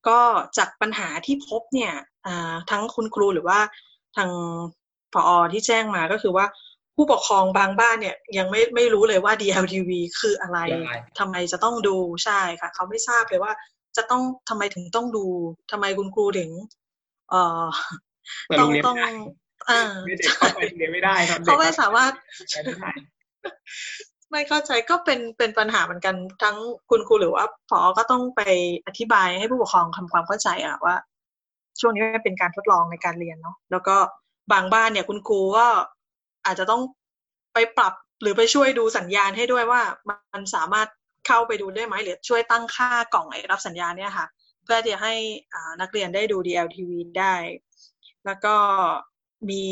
[0.09, 0.21] ก็
[0.59, 1.93] จากปัญหาที่พบเนี่ย
[2.71, 3.59] ทั้งคุณครูหรือว่า
[4.17, 4.31] ทาง
[5.13, 6.47] พอที่แจ้งมาก็คือว่า
[6.97, 10.59] ผู้ปกครองบางบ้านเนี่ยยังไม่ไม่รู้เลยว่า DLTV คืออะไร
[11.19, 13.53] ทำไมจะต้องดูใช่ค่ะ เขาไม่ทราบเลยว่า
[13.97, 15.27] จะต้องทำไมถึงต้องดู
[15.71, 16.51] ทำไมคุณครูถึง
[17.31, 17.67] เอ่อ
[18.59, 18.97] ต้องต้อง
[19.71, 19.81] อ่า
[20.37, 22.13] เขาไปเรียนไม่ได้ครับเขาไม่สามารถ
[24.31, 26.57] ไม่เข้าใจก็เป็นเป็นปัญหาเหมือนกันทั้ง
[26.91, 28.43] คุณครูหรือว่าพอก็ต้องไป
[28.87, 30.97] อธิบายให้ผู้ปกครองทำความเข้าใจอะว่า
[31.81, 33.97] ช่วงนี้เป็นการทดลองในการเรียนเนาะแล้วก็
[34.53, 35.67] บางบ้านเนี่ยคุณครูก็
[36.47, 36.83] อาจจะต้อง
[37.55, 39.83] ไปปรับหรือไปช่วยดูสัญญาณให้ด้วยว่า
[40.33, 40.89] มันสามารถ
[41.27, 44.27] เข้าไปดูได้ไหมหรือช่วยตั้งค่ากล่องไอ้รับสัญญาณเนี่ยค่ะ
[44.65, 45.15] เพื่อที่จะให้
[45.81, 47.35] นักเรียนได้ดู DLTV ได้
[48.27, 48.55] แล้วก็
[49.51, 49.65] มี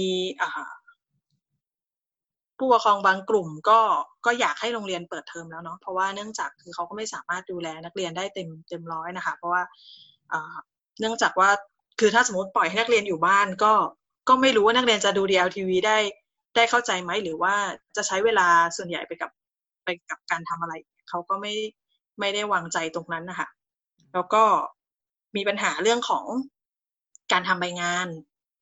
[2.63, 3.81] ผู้ปกครองบางกลุ่มก็
[4.27, 9.63] ก็อยากให้โรงเรียนเปิดเทอมแล้วเนาะเพราะว่าเนื่องจากคือเขาก็ไม่สามารถดูแลนักเรียนได้เต็มเต็มร้อยนะคะ เพราะว่า
[11.01, 11.51] เนื่องจากว่า
[12.01, 13.73] คือถ้าสมมติปล่อยให้นักเรียนอยู่บ้านก็
[14.29, 15.99] ก็ไม่รู้ว่านักเรียนจะดู DLTV ได้
[16.57, 17.55] ได้เข้าใจไหมหรือว่า
[17.97, 19.31] จะใช้เวลาส่วนใหญ่ไปกับ
[19.85, 20.75] ไปกับการทำอะไร
[21.09, 21.55] เขาก็ไม่
[22.21, 23.49] ไม่ได้วางใจตรงนั้นนะคะ
[24.13, 24.43] แล้วก็
[25.37, 26.25] มีปัญหาเรื่องของ
[27.33, 28.07] การทำใบงาน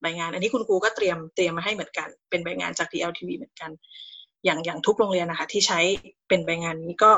[0.01, 3.71] ใบงาน อันนี้คุณครูก็เตรียมเตรียมมาให้เหมือนกัน เป็นใบงานจาก DLTV เหมือนกัน
[4.45, 5.79] อย่างอย่างทุกโรงเรียนนะคะ ที่ใช้
[6.27, 7.11] เป็นใบงานนี้ก็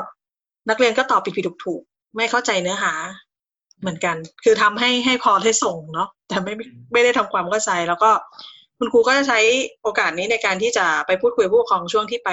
[0.68, 1.82] นักเรียนก็ตอบผิดผิดถูกถูก
[2.16, 2.92] ไม่เข้าใจเนื้อหา
[3.80, 6.54] เหมือนกัน คือทำให้ให้พอให้ส่งเนาะแต่ไม่
[6.92, 8.10] ไม่ได้ทำความเข้าใจแล้วก็
[8.78, 9.40] คุณครูก็จะใช้
[9.82, 12.30] โอกาสนี้ในการที่จะไปพูดคุยผู้ปกครองช่วงที่ไป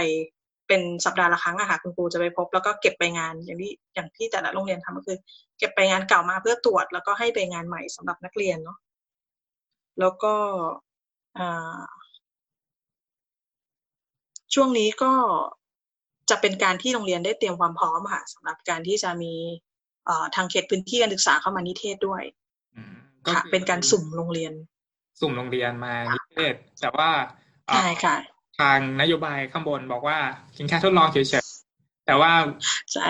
[0.68, 5.18] เป็นสัปดาห์ละครั้งอะค่ะ คุณครูจะไปพบแล้วก็เก็บใบงานอย่างที่อย่างที่แต่ละโรงเรียนทำก็คือ
[5.60, 8.78] เก็บใบงานเก่ามาเพื่อตรวจ แล้วก็ให้ใบงานใหม่สำหรับนักเรียนเนาะ
[10.00, 10.34] แล้วก็
[14.54, 15.14] ช่วงนี้ก็
[16.30, 19.34] จะเป็นการที่โรงเรียนได้เตรียมความพร้อมค่ะสำหรับการที่จะมี
[20.36, 22.24] ทางเขตพื้นที่การศึกษาเข้ามานิเทศด้วย
[23.26, 24.54] ก็ค่ะคือเป็นการสุ่มโรงเรียน
[25.20, 27.10] สุ่มโรงเรียนมานิเทศ แต่ว่า
[27.68, 28.16] เอ่อใช่ค่ะ
[28.60, 30.18] ทางนโยบายข้างบนบอกว่า
[30.52, 32.32] เพียงแค่ทดลองเฉยๆแต่ว่า
[32.94, 33.10] ใช่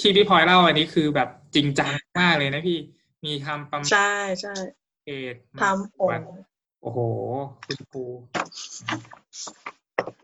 [0.00, 2.78] ที่พี่พลอยเล่าอันนี้คือแบบจริงจังมากเลยนะพี่
[3.24, 4.54] มีทำประมาณใช่ใช่
[5.04, 6.06] เกตทำโอ้
[6.82, 6.98] โอ้โห
[7.66, 8.04] คุณครู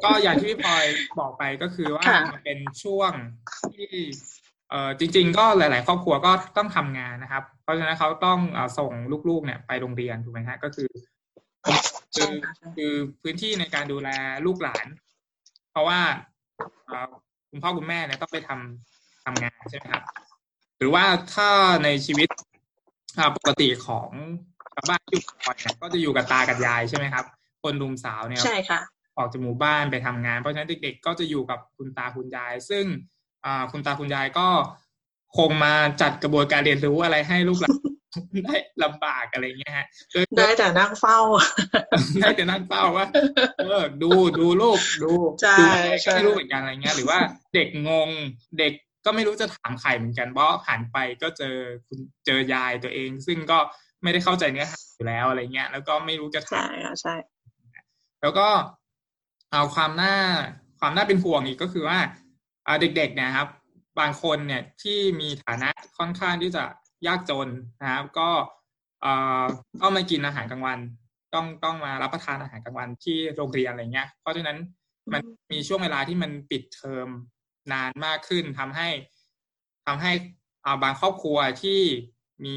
[0.05, 0.85] ก็อย่างที่พี่พลอย
[1.21, 3.13] บอกไปก็คือว่าค่ะมันเป็นช่วง
[3.75, 3.89] ที่
[4.71, 8.93] เอ่อจริง ๆ ก็หลาย ๆ ครอบครัวก็ต้องทำงานนะครับ เพราะฉะนั้นเขาต้องเอ่อส่ง
[9.29, 10.89] ลูกๆ เนี่ย ไปโรงเรียนถูกไหมฮะก็คือ
[12.15, 14.09] คืใช่อค่ะใช่คือพื้นที่ในการดูแล
[14.47, 14.87] ลูกหลาน
[15.71, 16.01] เพราะว่า
[16.87, 17.11] เอ่อ
[17.51, 20.05] คุณพ่อคุณแม่เนี่ยต้องไปทำทำงานใช่ไหมครับ
[20.79, 21.51] หรือว่าถ้า
[21.85, 22.29] ในชีวิต
[23.19, 24.11] อ่าปกติของ
[24.81, 27.25] ชาวบ้านที่อยู่ก่อนเนี่ยก็จะอยู่กับตากับยายใช่ไหมครับ
[27.63, 28.81] คนหนุ่มสาวเนี่ยใช่ค่ะ
[29.19, 32.85] ออกจากหมู่บ้านไปทำงาน เพราะฉะนั้นเด็กๆ ก็จะอยู่กับคุณตาคุณยาย ซึ่ง
[33.45, 34.49] อ่าคุณตาคุณยายก็
[35.39, 37.77] คงมาจัดกระบวนการเรียนรู้อะไรให้ลูกหลาน
[38.47, 41.19] ได้ลำบากอะไรเงี้ยฮะโดยได้แต่นั่งเฝ้า
[42.21, 43.07] ได้แต่นั่งเฝ้าว่า
[43.65, 45.13] เออดูดูลูกดู
[45.43, 47.19] ใช่ดูอะไรใช่ก็ไม่รู้เหมือนกันอะไรเงี้ย หรือว่า
[47.55, 48.09] เด็กงง
[48.59, 48.73] เด็ก
[49.05, 53.59] ก็ไม่รู้จะถามใครเหมือนกันเพราะหันไปก็เจอคุณเจอยายตัวเอง ซึ่งก็
[54.03, 57.15] ไม่ได้เข้าใจเนื้อหาอยู่แล้วอะไรเงี้ย แล้วก็ไม่รู้จะถาใช่มค่ะใช่
[58.23, 58.49] แล้วก็
[59.51, 60.15] เอาความน่า
[60.81, 61.99] ความน่าเป็นห่วงอีกก็คือว่า
[62.67, 63.49] อ่าเด็กๆเนี่ยครับ
[64.01, 66.65] บางคนเนี่ยที่มีฐานะค่อนข้างที่จะ
[67.07, 67.49] ยากจน
[67.83, 68.31] นะครับ ก็
[69.03, 69.45] เอ่อ
[69.81, 70.79] ต้องมากินอาหารกลางวัน
[71.35, 74.59] ต้องต้องมารับประทานอาหารกลางวันที่โรงเรียนอะไรเงี้ย เพราะฉะนั้น
[75.13, 77.09] มันมีช่วงเวลาที่มันปิดเทอม
[77.73, 78.89] นานมากขึ้นทำให้
[79.87, 80.13] ทำให้
[80.65, 81.81] อ่าบางครอบครัวที่
[82.45, 82.57] มี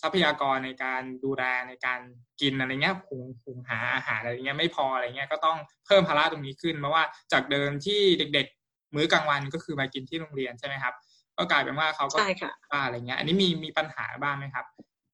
[0.00, 2.00] ทรัพยากรในการดูแลในการ
[2.40, 10.94] กินอะไรเงี้ยหุงหุงหาอาหารอะไรเงี้ยไม่พออะไรเงี้ยก็ต้องเพิ่มภาระตรงนี้ขึ้นเพราะว่าจากเดิมที่เด็ก ๆ มื้อกลางวันก็คือมากินที่โรงเรียนใช่ไหมครับ
[11.36, 14.64] ก็กลายเป็นว่าเขาก็ใช่ค่ะบ้านอะไรเงี้ย อันนี้มีมีปัญหาบ้างไหมครับ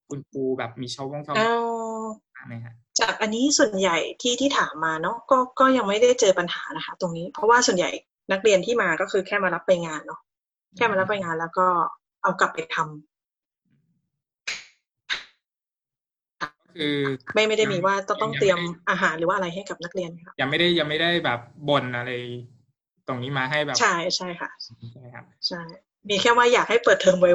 [0.09, 1.49] คุณครูแบบมีชาววงชาวเอ่
[2.01, 7.91] อบ้างไหมฮะจากอันนี้ส่วนใหญ่ที่ที่ถามมาเนาะก็ก็ยังไม่ได้เจอปัญหานะคะ ตรงนี้เพราะว่าส่วนใหญ่
[8.33, 10.21] นักเรียนที่มาก็คือแค่มารับไปงานเนาะ
[10.77, 11.67] แค่มารับไปงานแล้วก็
[12.23, 13.14] เอากลับไปทำ
[16.75, 16.97] คือ
[17.35, 18.59] ไม่ไม่ได้มีว่าจะต้องเตรียม
[18.91, 22.11] อาหารหรือว่าอะไรให้กับนักเรียนค่ะยังไม่ได้ยังไม่ได้แบบบ่นอะไร
[23.09, 24.51] ตรงนี้มาให้แบบใช่ใช่ค่ะ
[24.91, 25.61] ใช่ไหมครับใช่
[26.11, 27.27] มีแค่ว่าอยากให้เปิดเทอมไว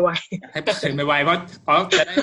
[0.41, 2.15] อยากให้เปิดเทอมไวๆเพราะเพราะจะได้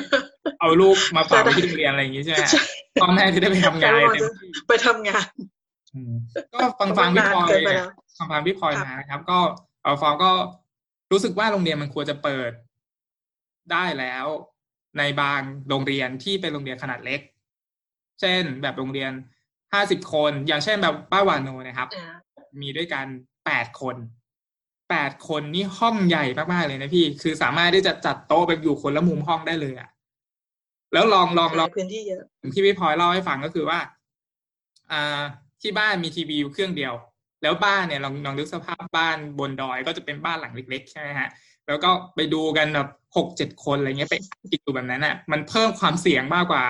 [0.61, 2.62] เอาลูกมาฝากไว้ที่โรงเรียนอะไรอย่างงี้ใช่ไหมๆฮะใช่
[3.00, 5.26] พ่อแม่จะได้ไปทำงานใช่เต็มที่ไปทำงาน
[5.94, 6.14] อืม
[6.52, 9.38] ก็ฟังฟังพี่นานพลอยเกินไปแล้วฟังฟังพี่พลอยครับมานะครับ ก็
[9.83, 10.31] เออฟอร์มก็
[11.12, 12.50] รู้สึกว่าโรงเรียนมันควรจะเปิด
[13.72, 14.26] ได้แล้ว
[14.99, 17.21] ในบางโรงเรียนที่เป็นโรงเรียนขนาดเล็ก
[18.21, 19.13] เช่นแบบโรงเรียน
[19.73, 22.17] ห้าสิบคน อย่างเช่นแบบบ้านวานโนนะครับอ่า
[22.61, 23.07] มีด้วยกัน
[23.47, 23.97] แปดคน
[24.91, 29.89] แปดคนนี่ห้องใหญ่มากๆเลยนะพี่ คือสามารถที่จะจัดโต๊ะไปอยู่คนละมุมห้องได้เลยอะ
[30.93, 32.23] แล้วลองลองลองใช้พื้นที่เยอะ
[32.55, 33.79] ที่พี่พลอยเล่าให้ฟังก็คือว่า
[34.93, 35.21] อ่า
[35.63, 36.95] ที่บ้านมีทีวีอยู่เครื่องเดียว
[37.43, 41.29] แล้วบ้านเนี่ยลองลองนึกสภาพบ้านบนดอยก็จะเป็นบ้านหลังเล็กๆใช่ไหมฮะ
[41.67, 44.16] แล้วก็ไปดูกันแบบ หกเจ็ดคนอะไรเงี้ยไป
[44.52, 46.64] กินอยู่แบบนั้นอะ มันเพิ่มความเสี่ยงมากกว่า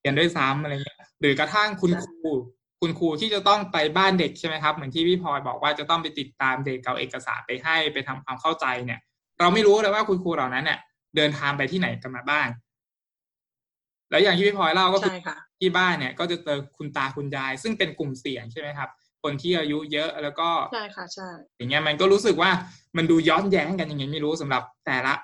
[0.00, 2.32] เรียนด้วยซ้ำอะไรเงี้ย หรือกระทั่งคุณครู
[2.80, 9.00] คุณครูที่จะต้องไปบ้านเด็กใช่ไหมครับเหมือนที่พี่พลอยบอกว่าจะต้องไปติดตามเด็กเอาเอกสารไปให้ไปทำความเข้าใจเนี่ย
[9.40, 10.78] เราไม่รู้เลยว่าคุณครูเหล่านั้นเนี่ย
[11.16, 12.48] เดินทางไปที่ไหนกันมาบ้าง
[14.10, 18.90] แล้วอย่างที่พี่พลอยเล่าก็คือใช่ค่ะที่บ้านเนี่ย ก็จะเจอคุณตาคุณยาย ซึ่งเป็นกลุ่มเสี่ยงใช่ไหมครับ
[19.22, 22.50] คนที่อายุเยอะแล้วก็ใช่ค่ะใช่อย่างเงี้ยมันก็รู้สึกว่า
[22.96, 25.14] มันดูย้อนแย้งกันยังไงไม่รู้สำหรับแต่ละ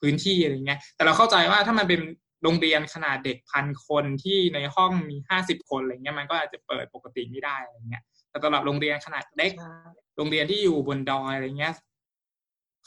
[0.00, 2.00] พื้นที่อะไรเงี้ยแต่เราเข้าใจว่าถ้ามันเป็น
[2.42, 9.52] โรงเรียนขนาดเด็กพันคนที่ในห้องมีห้าสิบคนอะไรเงี้ยมันก็อาจจะเปิดปกติไม่ได้อะไรเงี้ยแต่สำหรับโรงเรียนขนาดเล็ก
[10.16, 11.74] โรงเรียนที่อยู่บนดอยอะไรเงี้ย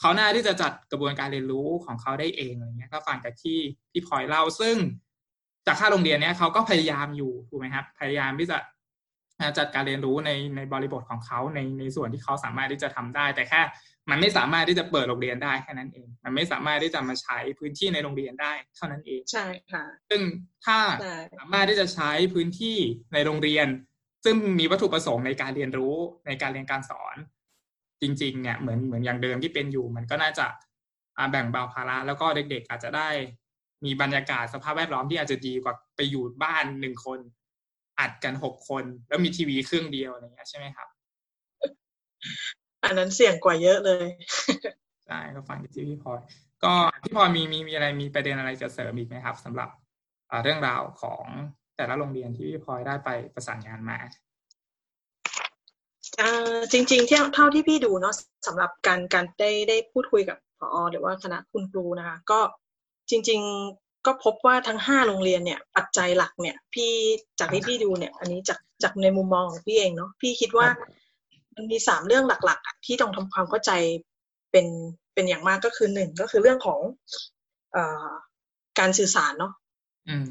[0.00, 3.58] เขาหน่าที่จะจัดกระบวนการเรียนรู้ของเขาได้เองอะไรเงี้ยก็ฟังจากที่
[3.92, 4.76] พี่พลอยเล่าซึ่ง
[5.66, 8.58] จากค่าโรงเรียนเนี้ยเขาก็พยายามอยู่ถูกไหมครับพยายามที่จะ
[9.58, 13.60] จัดการเรียนรู้ในในบริบทของเขาในในส่วนที่เขาสามารถที่จะทำได้ แต่แค่
[14.10, 20.22] มันไม่สามารถที่จะเปิดโรงเรียนได้แค่นั้นเอง มันไม่สามารถที่จะมาใช้พื้นที่ในโรงเรียนได้เท่านั้นเอง ใช่ค่ะ ซึ่ง
[20.64, 22.78] ถ้าใช่สามารถที่จะใช้พื้นที่
[23.12, 23.66] ในโรงเรียน
[24.24, 25.94] ซึ่งมีวัตถุประสงค์ในการเรียนรู้
[26.26, 27.16] ในการเรียนการสอน
[28.02, 30.46] จริง ๆ เนี่ยเหมือนเหมือนอย่างเดิมที่เป็นอยู่ มันก็น่าจะ
[31.16, 33.08] อ่าแบ่งเบาภาระแล้วก็เด็ก ๆ อาจจะได้
[33.84, 37.18] มีบรรยากาศสภาพแวดล้อมที่อาจจะดีกว่าไปอยู่บ้านหนึ่งคน
[38.00, 40.88] อัดกันหกคน แล้วมีทีวีเครื่องเดียวอะไรเงี้ยใช่ไหมครับ
[42.84, 44.06] อันนั้นเสี่ยงกว่าเยอะเลย
[45.06, 46.20] ใช่ก็ฟังจากที่พี่พลอย
[46.64, 49.68] ก็พี่พลอยมีมีมีอะไรมีประเด็นอะไรจะเสริมอีกไหมครับสำหรับ
[50.30, 51.24] อ่าเรื่องราวของ
[51.76, 53.98] แต่ละโรงเรียนที่พี่พลอยได้ไปประสานงานมา
[56.20, 58.14] อ่าจริงๆที่เท่าที่พี่ดูเนาะ
[58.46, 62.40] สำหรับการการได้ได้พูดคุยกับผอหรือว่าคณะคุณครูนะคะก็
[63.10, 63.42] จริง
[64.06, 66.90] ก็พบว่าทั้งห้าโรงเรียนเนี่ย ปัจจัยหลักเนี่ย พี่
[67.38, 70.68] จากที่พี่ดูเนี่ย อันนี้จากจากในมุมมองของพี่เองเนาะพี่คิดว่า
[71.56, 73.70] มันมีสามเรื่องหลักๆ ที่ต้องทำความเข้าใจ
[74.50, 74.66] เป็น
[75.14, 76.80] เป็นอย่างมากก็คือหนึ่งก็คือเรื่องของ
[77.76, 77.78] อ
[78.78, 79.52] การสื่อสารเนาะ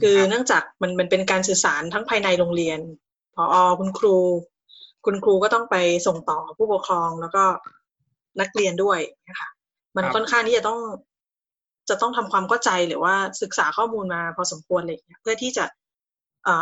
[0.02, 2.80] คือเนื่องจากมันมันเป็นการสื่อสารทั้งภายในโรงเรียน
[3.36, 4.16] พอคุณครู
[5.06, 5.76] คุณครูก็ต้องไป
[6.08, 7.44] ส่งต่อผู้ปกครองแล้วก็
[8.42, 9.50] นักเรียนด้วยนะคะ
[9.98, 10.80] มันค่อนข้างที่จะต้อง
[11.90, 15.66] จะต้องทำความเข้าใจหรือว่าศึกษาข้อมูลมาพอสมควรเลยเพื่อที่จะ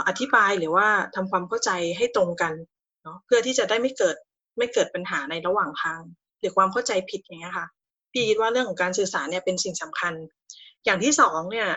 [0.07, 2.53] อธิบายหรือว่าทำความเข้าใจให้ตรงกัน
[3.03, 4.15] เนาะเพื่อที่จะได้ไม่เกิด
[4.57, 5.99] ไม่เกิดปัญหาในระหว่างทาง
[6.39, 7.67] หรือความเข้าใจผิดอย่างเงี้ยค่ะ
[8.11, 10.13] พี่คิดว่าเรื่องของการสื่อสารเนี่ยเป็นสิ่งสำคัญ
[10.85, 11.69] อย่างที่สองเนี่ย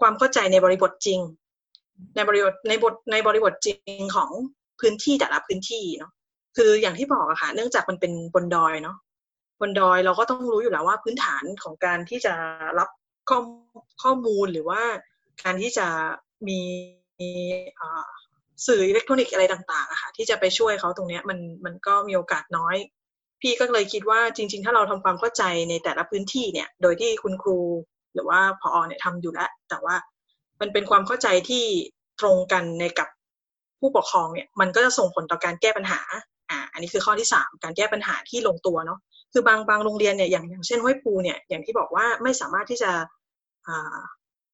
[0.00, 1.20] ความเข้าใจในบริบทจริง
[2.14, 4.30] ในบริบทในบทในบริบทจริงของ
[4.80, 6.12] พื้นที่แต่ละพื้นที่เนาะ
[6.56, 8.96] คืออย่างที่บอกอะค่ะ เนื่องจากมันเป็นบนดอยเนาะ
[9.60, 12.34] บนดอยเราก็ต้องรู้อยู่แล้วว่าพื้นฐานของการที่จะ
[12.78, 12.88] รับ
[13.28, 13.38] ข้อ
[14.02, 14.82] ข้อมูลหรือว่า
[15.42, 15.86] การที่จะ
[16.48, 16.60] มี
[18.66, 22.76] สื่ออิเล็กทรอนิกส์อะไรต่างๆอะค่ะที่จะไปช่วยเขาตรงนี้มันมันก็มีโอกาสน้อย
[23.40, 27.58] พี่ก็เลยคิดว่าจริง ๆ ถ้าเราทำความเข้าใจในแต่ละพื้นที่เนี่ย โดยที่คุณครู
[28.14, 29.96] หรือว่าพอเนี่ยทำอยู่แล้ว แต่ว่า
[30.60, 31.64] มันเป็นความเข้าใจที่
[32.20, 33.08] ตรงกันในกับ
[33.80, 36.00] ผู้ปกครองเนี่ย มันก็จะส่งผลต่อการแก้ปัญหา
[36.50, 38.98] อ่าอันนี้คือข้อที่สามการแก้ปัญหาที่ลงตัวเนาะ
[39.32, 42.90] คือบางบางโรงเรียนเนี่ยอย่างอย่างเช่นห้วยปูเนี่ยอย่างที่บอกว่าไม่สามารถที่จะ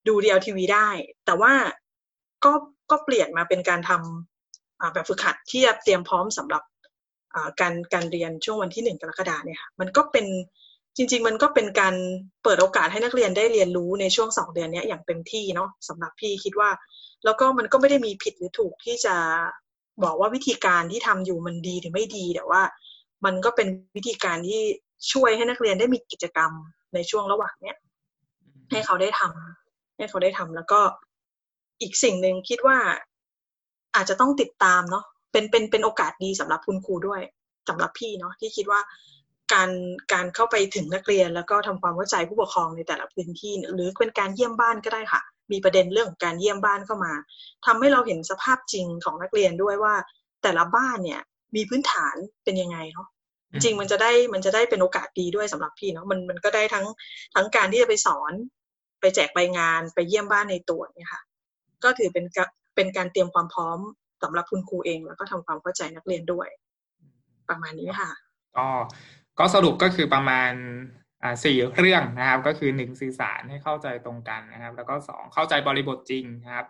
[0.09, 0.89] ดูเดียวทีวีได้
[1.27, 1.53] แต่ว่า
[2.45, 2.53] ก็
[2.93, 6.63] ก็เปลี่ยนมาเป็นการทำแบบฝึกหัดที่จะเตรียมพร้อมสำหรับ
[7.61, 10.27] การการเรียนช่วงวันที่หนึ่งกรกฎาเนี่ยค่ะมันก็เป็น
[10.97, 11.95] จริง ๆ มันก็เป็นการ
[12.43, 16.71] เปิดโอกาสให้นักเรียนได้เรียนรู้ในช่วงสองเดือนนี้อย่างเต็มที่เนาะสำหรับพี่คิดว่า
[17.25, 19.15] แล้วก็มันก็ไม่ได้มีผิดหรือถูกที่จะ
[20.05, 22.63] บอกว่าวิธีการที่ทำอยู่มันดีหรือไม่ดีแต่ว่า
[23.25, 24.61] มันก็เป็นวิธีการที่
[25.13, 26.53] ช่วยให้นักเรียนได้มีกิจกรรม
[26.95, 27.77] ในช่วงระหว่างเนี้ย
[28.71, 30.81] ให้เขาได้ทำให้เขาได้ทำแล้วก็
[31.81, 32.79] อีกสิ่งหนึ่งคิดว่า
[33.95, 37.21] อาจจะต้องติดตามเนาะเป็นเป็นเป็นโอกาสดีสำหรับคุณครูด้วย
[37.69, 38.81] สำหรับพี่เนาะที่คิดว่า
[39.53, 39.71] การ
[40.13, 47.13] การเข้าไปถึงนักเรียน แล้วก็ทำความเข้าใจผู้ปกครองในแต่ละพื้นที่ หรือเป็นการเยี่ยมบ้านก็ได้ค่ะ มีประเด็นเรื่องของการเยี่ยมบ้านเข้ามา
[47.67, 49.95] ทำให้เราเห็นสภาพจริงของนักเรียนด้วยว่า
[50.43, 51.21] แต่ละบ้านเนี่ย
[51.57, 53.09] มีพื้นฐานเป็นยังไงเนาะ
[53.53, 56.87] จริงมันจะได้มันจะได้เป็นโอกาสดีด้วยสำหรับพี่เนาะมันมันก็ได้ทั้ง
[57.35, 58.33] ทั้งการที่จะไปสอน
[59.01, 61.23] ไปแจกใบงานไปเยี่ยมบ้านในตัวเนี่ยค่ะ
[61.85, 62.25] ก็ถือเป็น
[62.77, 63.79] เป็นการเตรียมความพร้อม
[64.23, 66.49] สำหรับคุณครูเอง แล้วก็ทำความเข้าใจนักเรียนด้วย
[67.49, 68.11] ประมาณนี้ค่ะ
[68.57, 68.67] ก็
[69.39, 70.53] ก็สรุปก็คือประมาณ
[71.23, 76.67] อ่าสี่เรื่องนะครับ ก็คือหนึ่งสื่อสารให้เข้าใจตรงกันนะครับ แล้วก็สองเข้าใจบริบทจริงนะครับ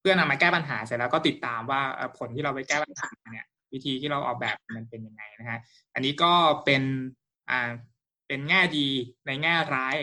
[0.00, 1.80] เพื่อนำมาแก้ปัญหาเสร็จแล้วก็ติดตามว่า
[2.18, 5.58] ผลที่เราไปแก้ปัญหาเนี่ยวิธีที่เราออกแบบมันเป็นยังไงนะฮะ
[5.94, 6.32] อันนี้ก็
[6.64, 6.82] เป็น
[7.50, 7.70] อ่า
[8.26, 8.88] เป็นแง่ดี
[9.26, 9.96] ในแง่ร้าย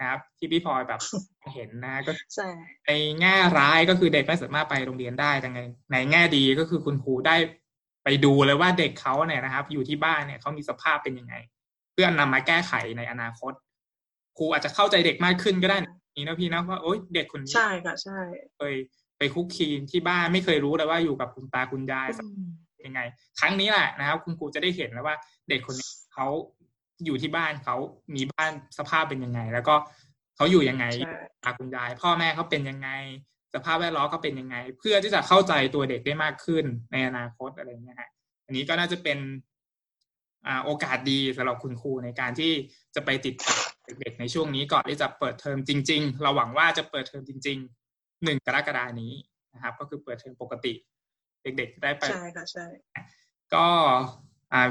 [0.00, 1.00] นะครับ ที่พี่พลอยแบบ
[1.54, 2.12] เห็นนะก็
[2.86, 5.60] ในแง่ร้ายก็คือเด็กไม่สามารถไปโรงเรียนได้แต่ใน
[5.92, 7.36] ในแง่ดีก็คือคุณครูได้
[8.04, 11.34] ไปดูเลยว่าเด็กเขาเนี่ยนะครับ อยู่ที่บ้านเนี่ยเขามีสภาพเป็นยังไง
[11.92, 13.52] เพื่อนำมาแก้ไขในอนาคต
[14.38, 15.78] ครูอาจจะเข้าใจเด็กมากขึ้นก็ได้
[16.16, 18.18] นี่นะพี่นะว่าโอ๊ยเด็กคนนี้ใช่ค่ะใช่
[18.56, 18.74] เคย
[19.18, 22.08] ไปคุกคีที่บ้านไม่เคยรู้เลยว่าอยู่กับคุณตาคุณยาย
[22.86, 23.00] ยังไง
[23.40, 25.16] ครั้งนี้แหละนะครับ คุณครูจะได้เห็นแล้วว่า
[25.48, 26.26] เด็กคนนี้เขา
[27.04, 27.76] อยู่ที่บ้านเขา
[28.14, 29.74] มีบ้านสภาพเป็นยังไง แล้วก็
[30.36, 30.86] เขาอยู่ยังไง
[31.44, 32.88] ตาคุณยาย พ่อแม่เขาเป็นยังไง
[33.54, 38.10] สภาพแวดล้อมเขาเป็นยังไง เพื่อที่จะเข้าใจตัวเด็กได้มากขึ้นในอนาคตอะไรเงี้ยฮะ
[38.46, 39.18] อันนี้ก็น่าจะเป็น
[40.64, 42.52] โอกาสดีสำหรับคุณครูในการที่
[42.94, 43.34] จะไปติว
[44.00, 49.12] เด็กในช่วงนี้ก่อนที่จะเปิดเทอมจริง ๆ เราหวังว่าจะเปิดเทอมจริงๆหนึ่งกรกฎานี้
[49.54, 50.72] นะครับ ก็คือเปิดเทอมปกติ
[51.42, 52.66] เด็กๆได้ไปใช่ค่ะใช่
[53.54, 53.66] ก็
[54.52, 54.70] อ่าส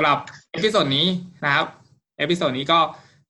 [0.00, 0.18] ำหรับ
[0.52, 1.06] episode นี้
[1.44, 1.66] นะครับ
[2.18, 2.78] episode นี้ก็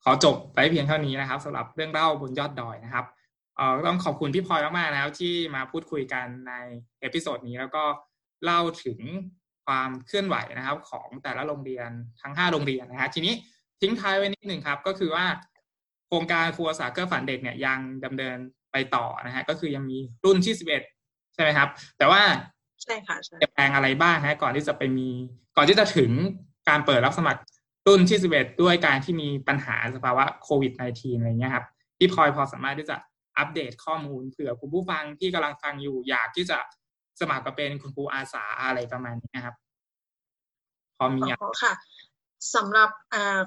[0.04, 3.04] ขอจบไปเพียงเท่านี้นะครับสำหรับเรื่องเล่าบนยอดดอยนะครับ
[3.56, 6.52] เอ่อต้องขอบคุณพี่พลอยมากๆนะครับที่มาพูดคุยกันใน
[7.00, 7.84] episode นี้แล้วก็
[8.44, 8.98] เล่าถึง
[9.66, 11.90] ความเคลื่อนไหวนะครับ ของแต่ละโรงเรียน
[12.22, 13.34] ทั้งห้าโรงเรียนนะฮะทีนี้
[13.80, 15.26] ทิ้งท้ายไว้นิดหนึ่งครับ ก็คือว่า
[16.06, 18.36] โครงการครูอาสาเกื้อฝันเด็กเนี่ยยังดำเนิน
[18.72, 20.82] ไปต่อนะฮะก็คือยังมีรุ่นที่สิบเอ็ด
[21.34, 22.22] ใช่ไหมครับ แต่ว่า
[22.82, 25.08] ใช่ค่ะจะแปลงอะไรบ้างฮะก่อนที่จะไปมี
[25.56, 26.10] ก่อนที่จะถึง
[26.68, 27.40] การเปิดรับสมัคร
[27.86, 31.66] รุ่นที่สิบเอ็ดด้วยการที่มีปัญหาสภาวะโควิด -19 อะไรเงี้ยครับ
[31.98, 32.96] พี่พลอยพอสามารถที่จะ
[33.38, 36.58] อัปเดตข้อมูลเผื่อคุณผู้ฟังที่กำลังฟังอยู่อยากที่จะ
[37.20, 39.56] สมัครมาเป็นคุณครูอาสาอะไรประมาณนี้ครับ
[40.98, 41.72] พอมีอะค่ะ
[42.54, 42.90] สำหรับ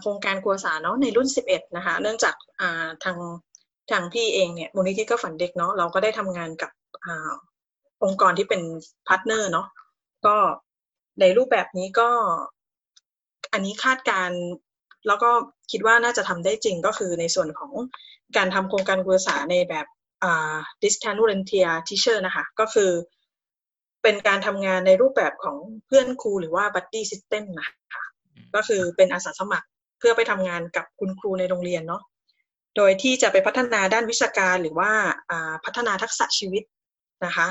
[0.01, 2.35] โครงการครูอาสาเนาะในรุ่นสิบเอ็ดนะคะ เนื่องจาก
[3.03, 3.17] ทาง
[3.91, 6.71] ทางพี่เองเนี่ยมูลนิธิเกื้อฝันเด็กเนาะเราก็ได้ทำงานกับ
[8.03, 8.61] องค์กรที่เป็น
[9.07, 9.67] partner เนาะ
[10.25, 10.35] ก็
[11.19, 12.09] ในรูปแบบนี้ก็
[13.53, 14.31] อันนี้คาดการ
[15.07, 15.29] แล้วก็
[15.71, 17.73] คิดว่าน่าจะทำได้จริงก็คือในส่วนของ
[18.37, 19.87] การทำโครงการกุศลในแบบ
[20.23, 22.91] อ่า distance volunteer teacher นะคะ ก็คือ
[24.03, 28.03] เป็นการทำงานในรูปแบบของเพื่อนครูหรือว่า buddy system นะคะ
[28.55, 29.67] ก็คือเป็นอาสาสมัคร
[29.99, 32.01] เพื่อไปทำงานกับคุณครูในโรงเรียนเนาะ
[32.77, 34.91] โดยที่จะไปพัฒนาด้านวิชาการหรือว่า
[35.65, 36.63] พัฒนาทักษะชีวิต
[37.25, 37.47] นะคะ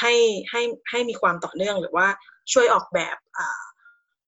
[0.00, 0.12] ให้
[0.50, 2.06] ให้ให้มีความต่อเนื่องหรือว่า
[2.52, 3.16] ช่วยออกแบบ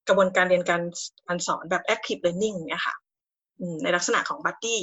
[0.08, 0.82] กระบวนการเรียนการ
[1.26, 2.94] การสอนแบบ active learning เนี่ยค่ะ
[3.82, 4.80] ในลักษณะของ buddy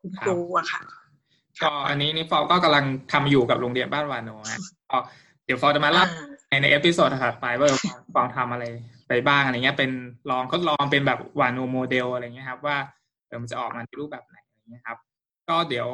[0.00, 0.80] คุณครูอะค่ะ
[1.62, 4.60] ก็อันนี้นี่ฟอร์มก็กำลังทำอยู่กับโรงเรียนบ้านวานโนฮะ
[4.90, 4.98] ก็
[5.44, 6.04] เดี๋ยวฟอร์มจะมาเล่า
[6.48, 7.68] ในใน episode ถัดไปว่า
[8.14, 8.64] ฟอร์มทำอะไร
[9.08, 9.90] ไปบ้างอะไรเงี้ย เป็น
[10.30, 12.76] ลองทดลองเป็นแบบวานโนโมเดลอะไรเงี้ยครับ ว่า
[13.26, 14.98] เออมันจะออกมาในรูปแบบไหนอะไรเงี้ยครับ
[15.48, 15.88] ก็เดี๋ยว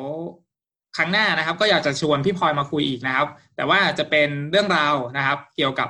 [0.97, 5.89] ครั้งหน้านะครับ ก็อยากจะชวนพี่พลอยมาคุยอีกนะครับ แต่ว่าจะเป็นเรื่องราวนะครับ เกี่ยวกับ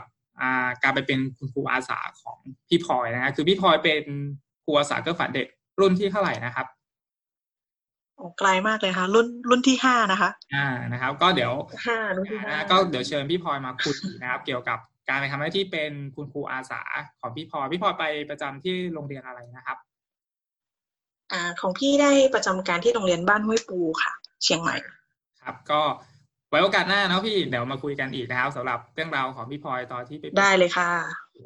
[0.82, 4.02] การไปเป็นคุณครูอาสาของพี่พลอยนะฮะคือพี่พลอยเป็น
[4.64, 5.46] ครูอาสาเกื้อฝันเด็ก
[5.80, 6.66] รุ่นที่เท่าไหร่นะครับ
[8.16, 11.52] โอ้ไกลมากเลยค่ะ รุ่นรุ่นที่ห้านะคะ อ่านะครับ ก็เดี๋ยว
[11.86, 14.78] ห้ารุ่นที่ห้าก็เดี๋ยวเชิญพี่พลอยมาคุยนะครับ เกี่ยวกับ
[15.08, 16.82] การไปทำหน้าที่เป็นคุณครูอาสา
[17.20, 19.78] ของพี่พลอยพี่พลอยไปประจำที่โรงเรียนอะไรนะครับ
[21.32, 24.12] อ่าของพี่ได้ประจำการที่โรงเรียนบ้านห้วยปูค่ะ
[24.42, 24.76] เชียงใหม่
[25.42, 25.80] ครับ ก็
[26.50, 30.90] ไว้โอกาสหน้านะพี่เดี๋ยวมาคุยกันอีกนะครับสำหรับเรื่องราวของพี่พลอยตอนที่ไปได้เลยค่ะ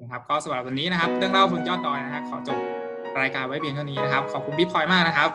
[0.01, 2.59] นะครับก็สำหรับวันนี้นะครับ เรื่องเล่าบนยอดดอยนะฮะขอจบ
[3.21, 5.31] รายการไว้เพียงเท่านี้นะครับ ขอบคุณพี่พลอยมากนะครับ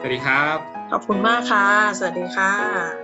[0.00, 0.56] สวัสดีครับ
[0.90, 1.66] ขอบคุณมากค่ะ
[1.98, 3.01] สวัสดีค่ะ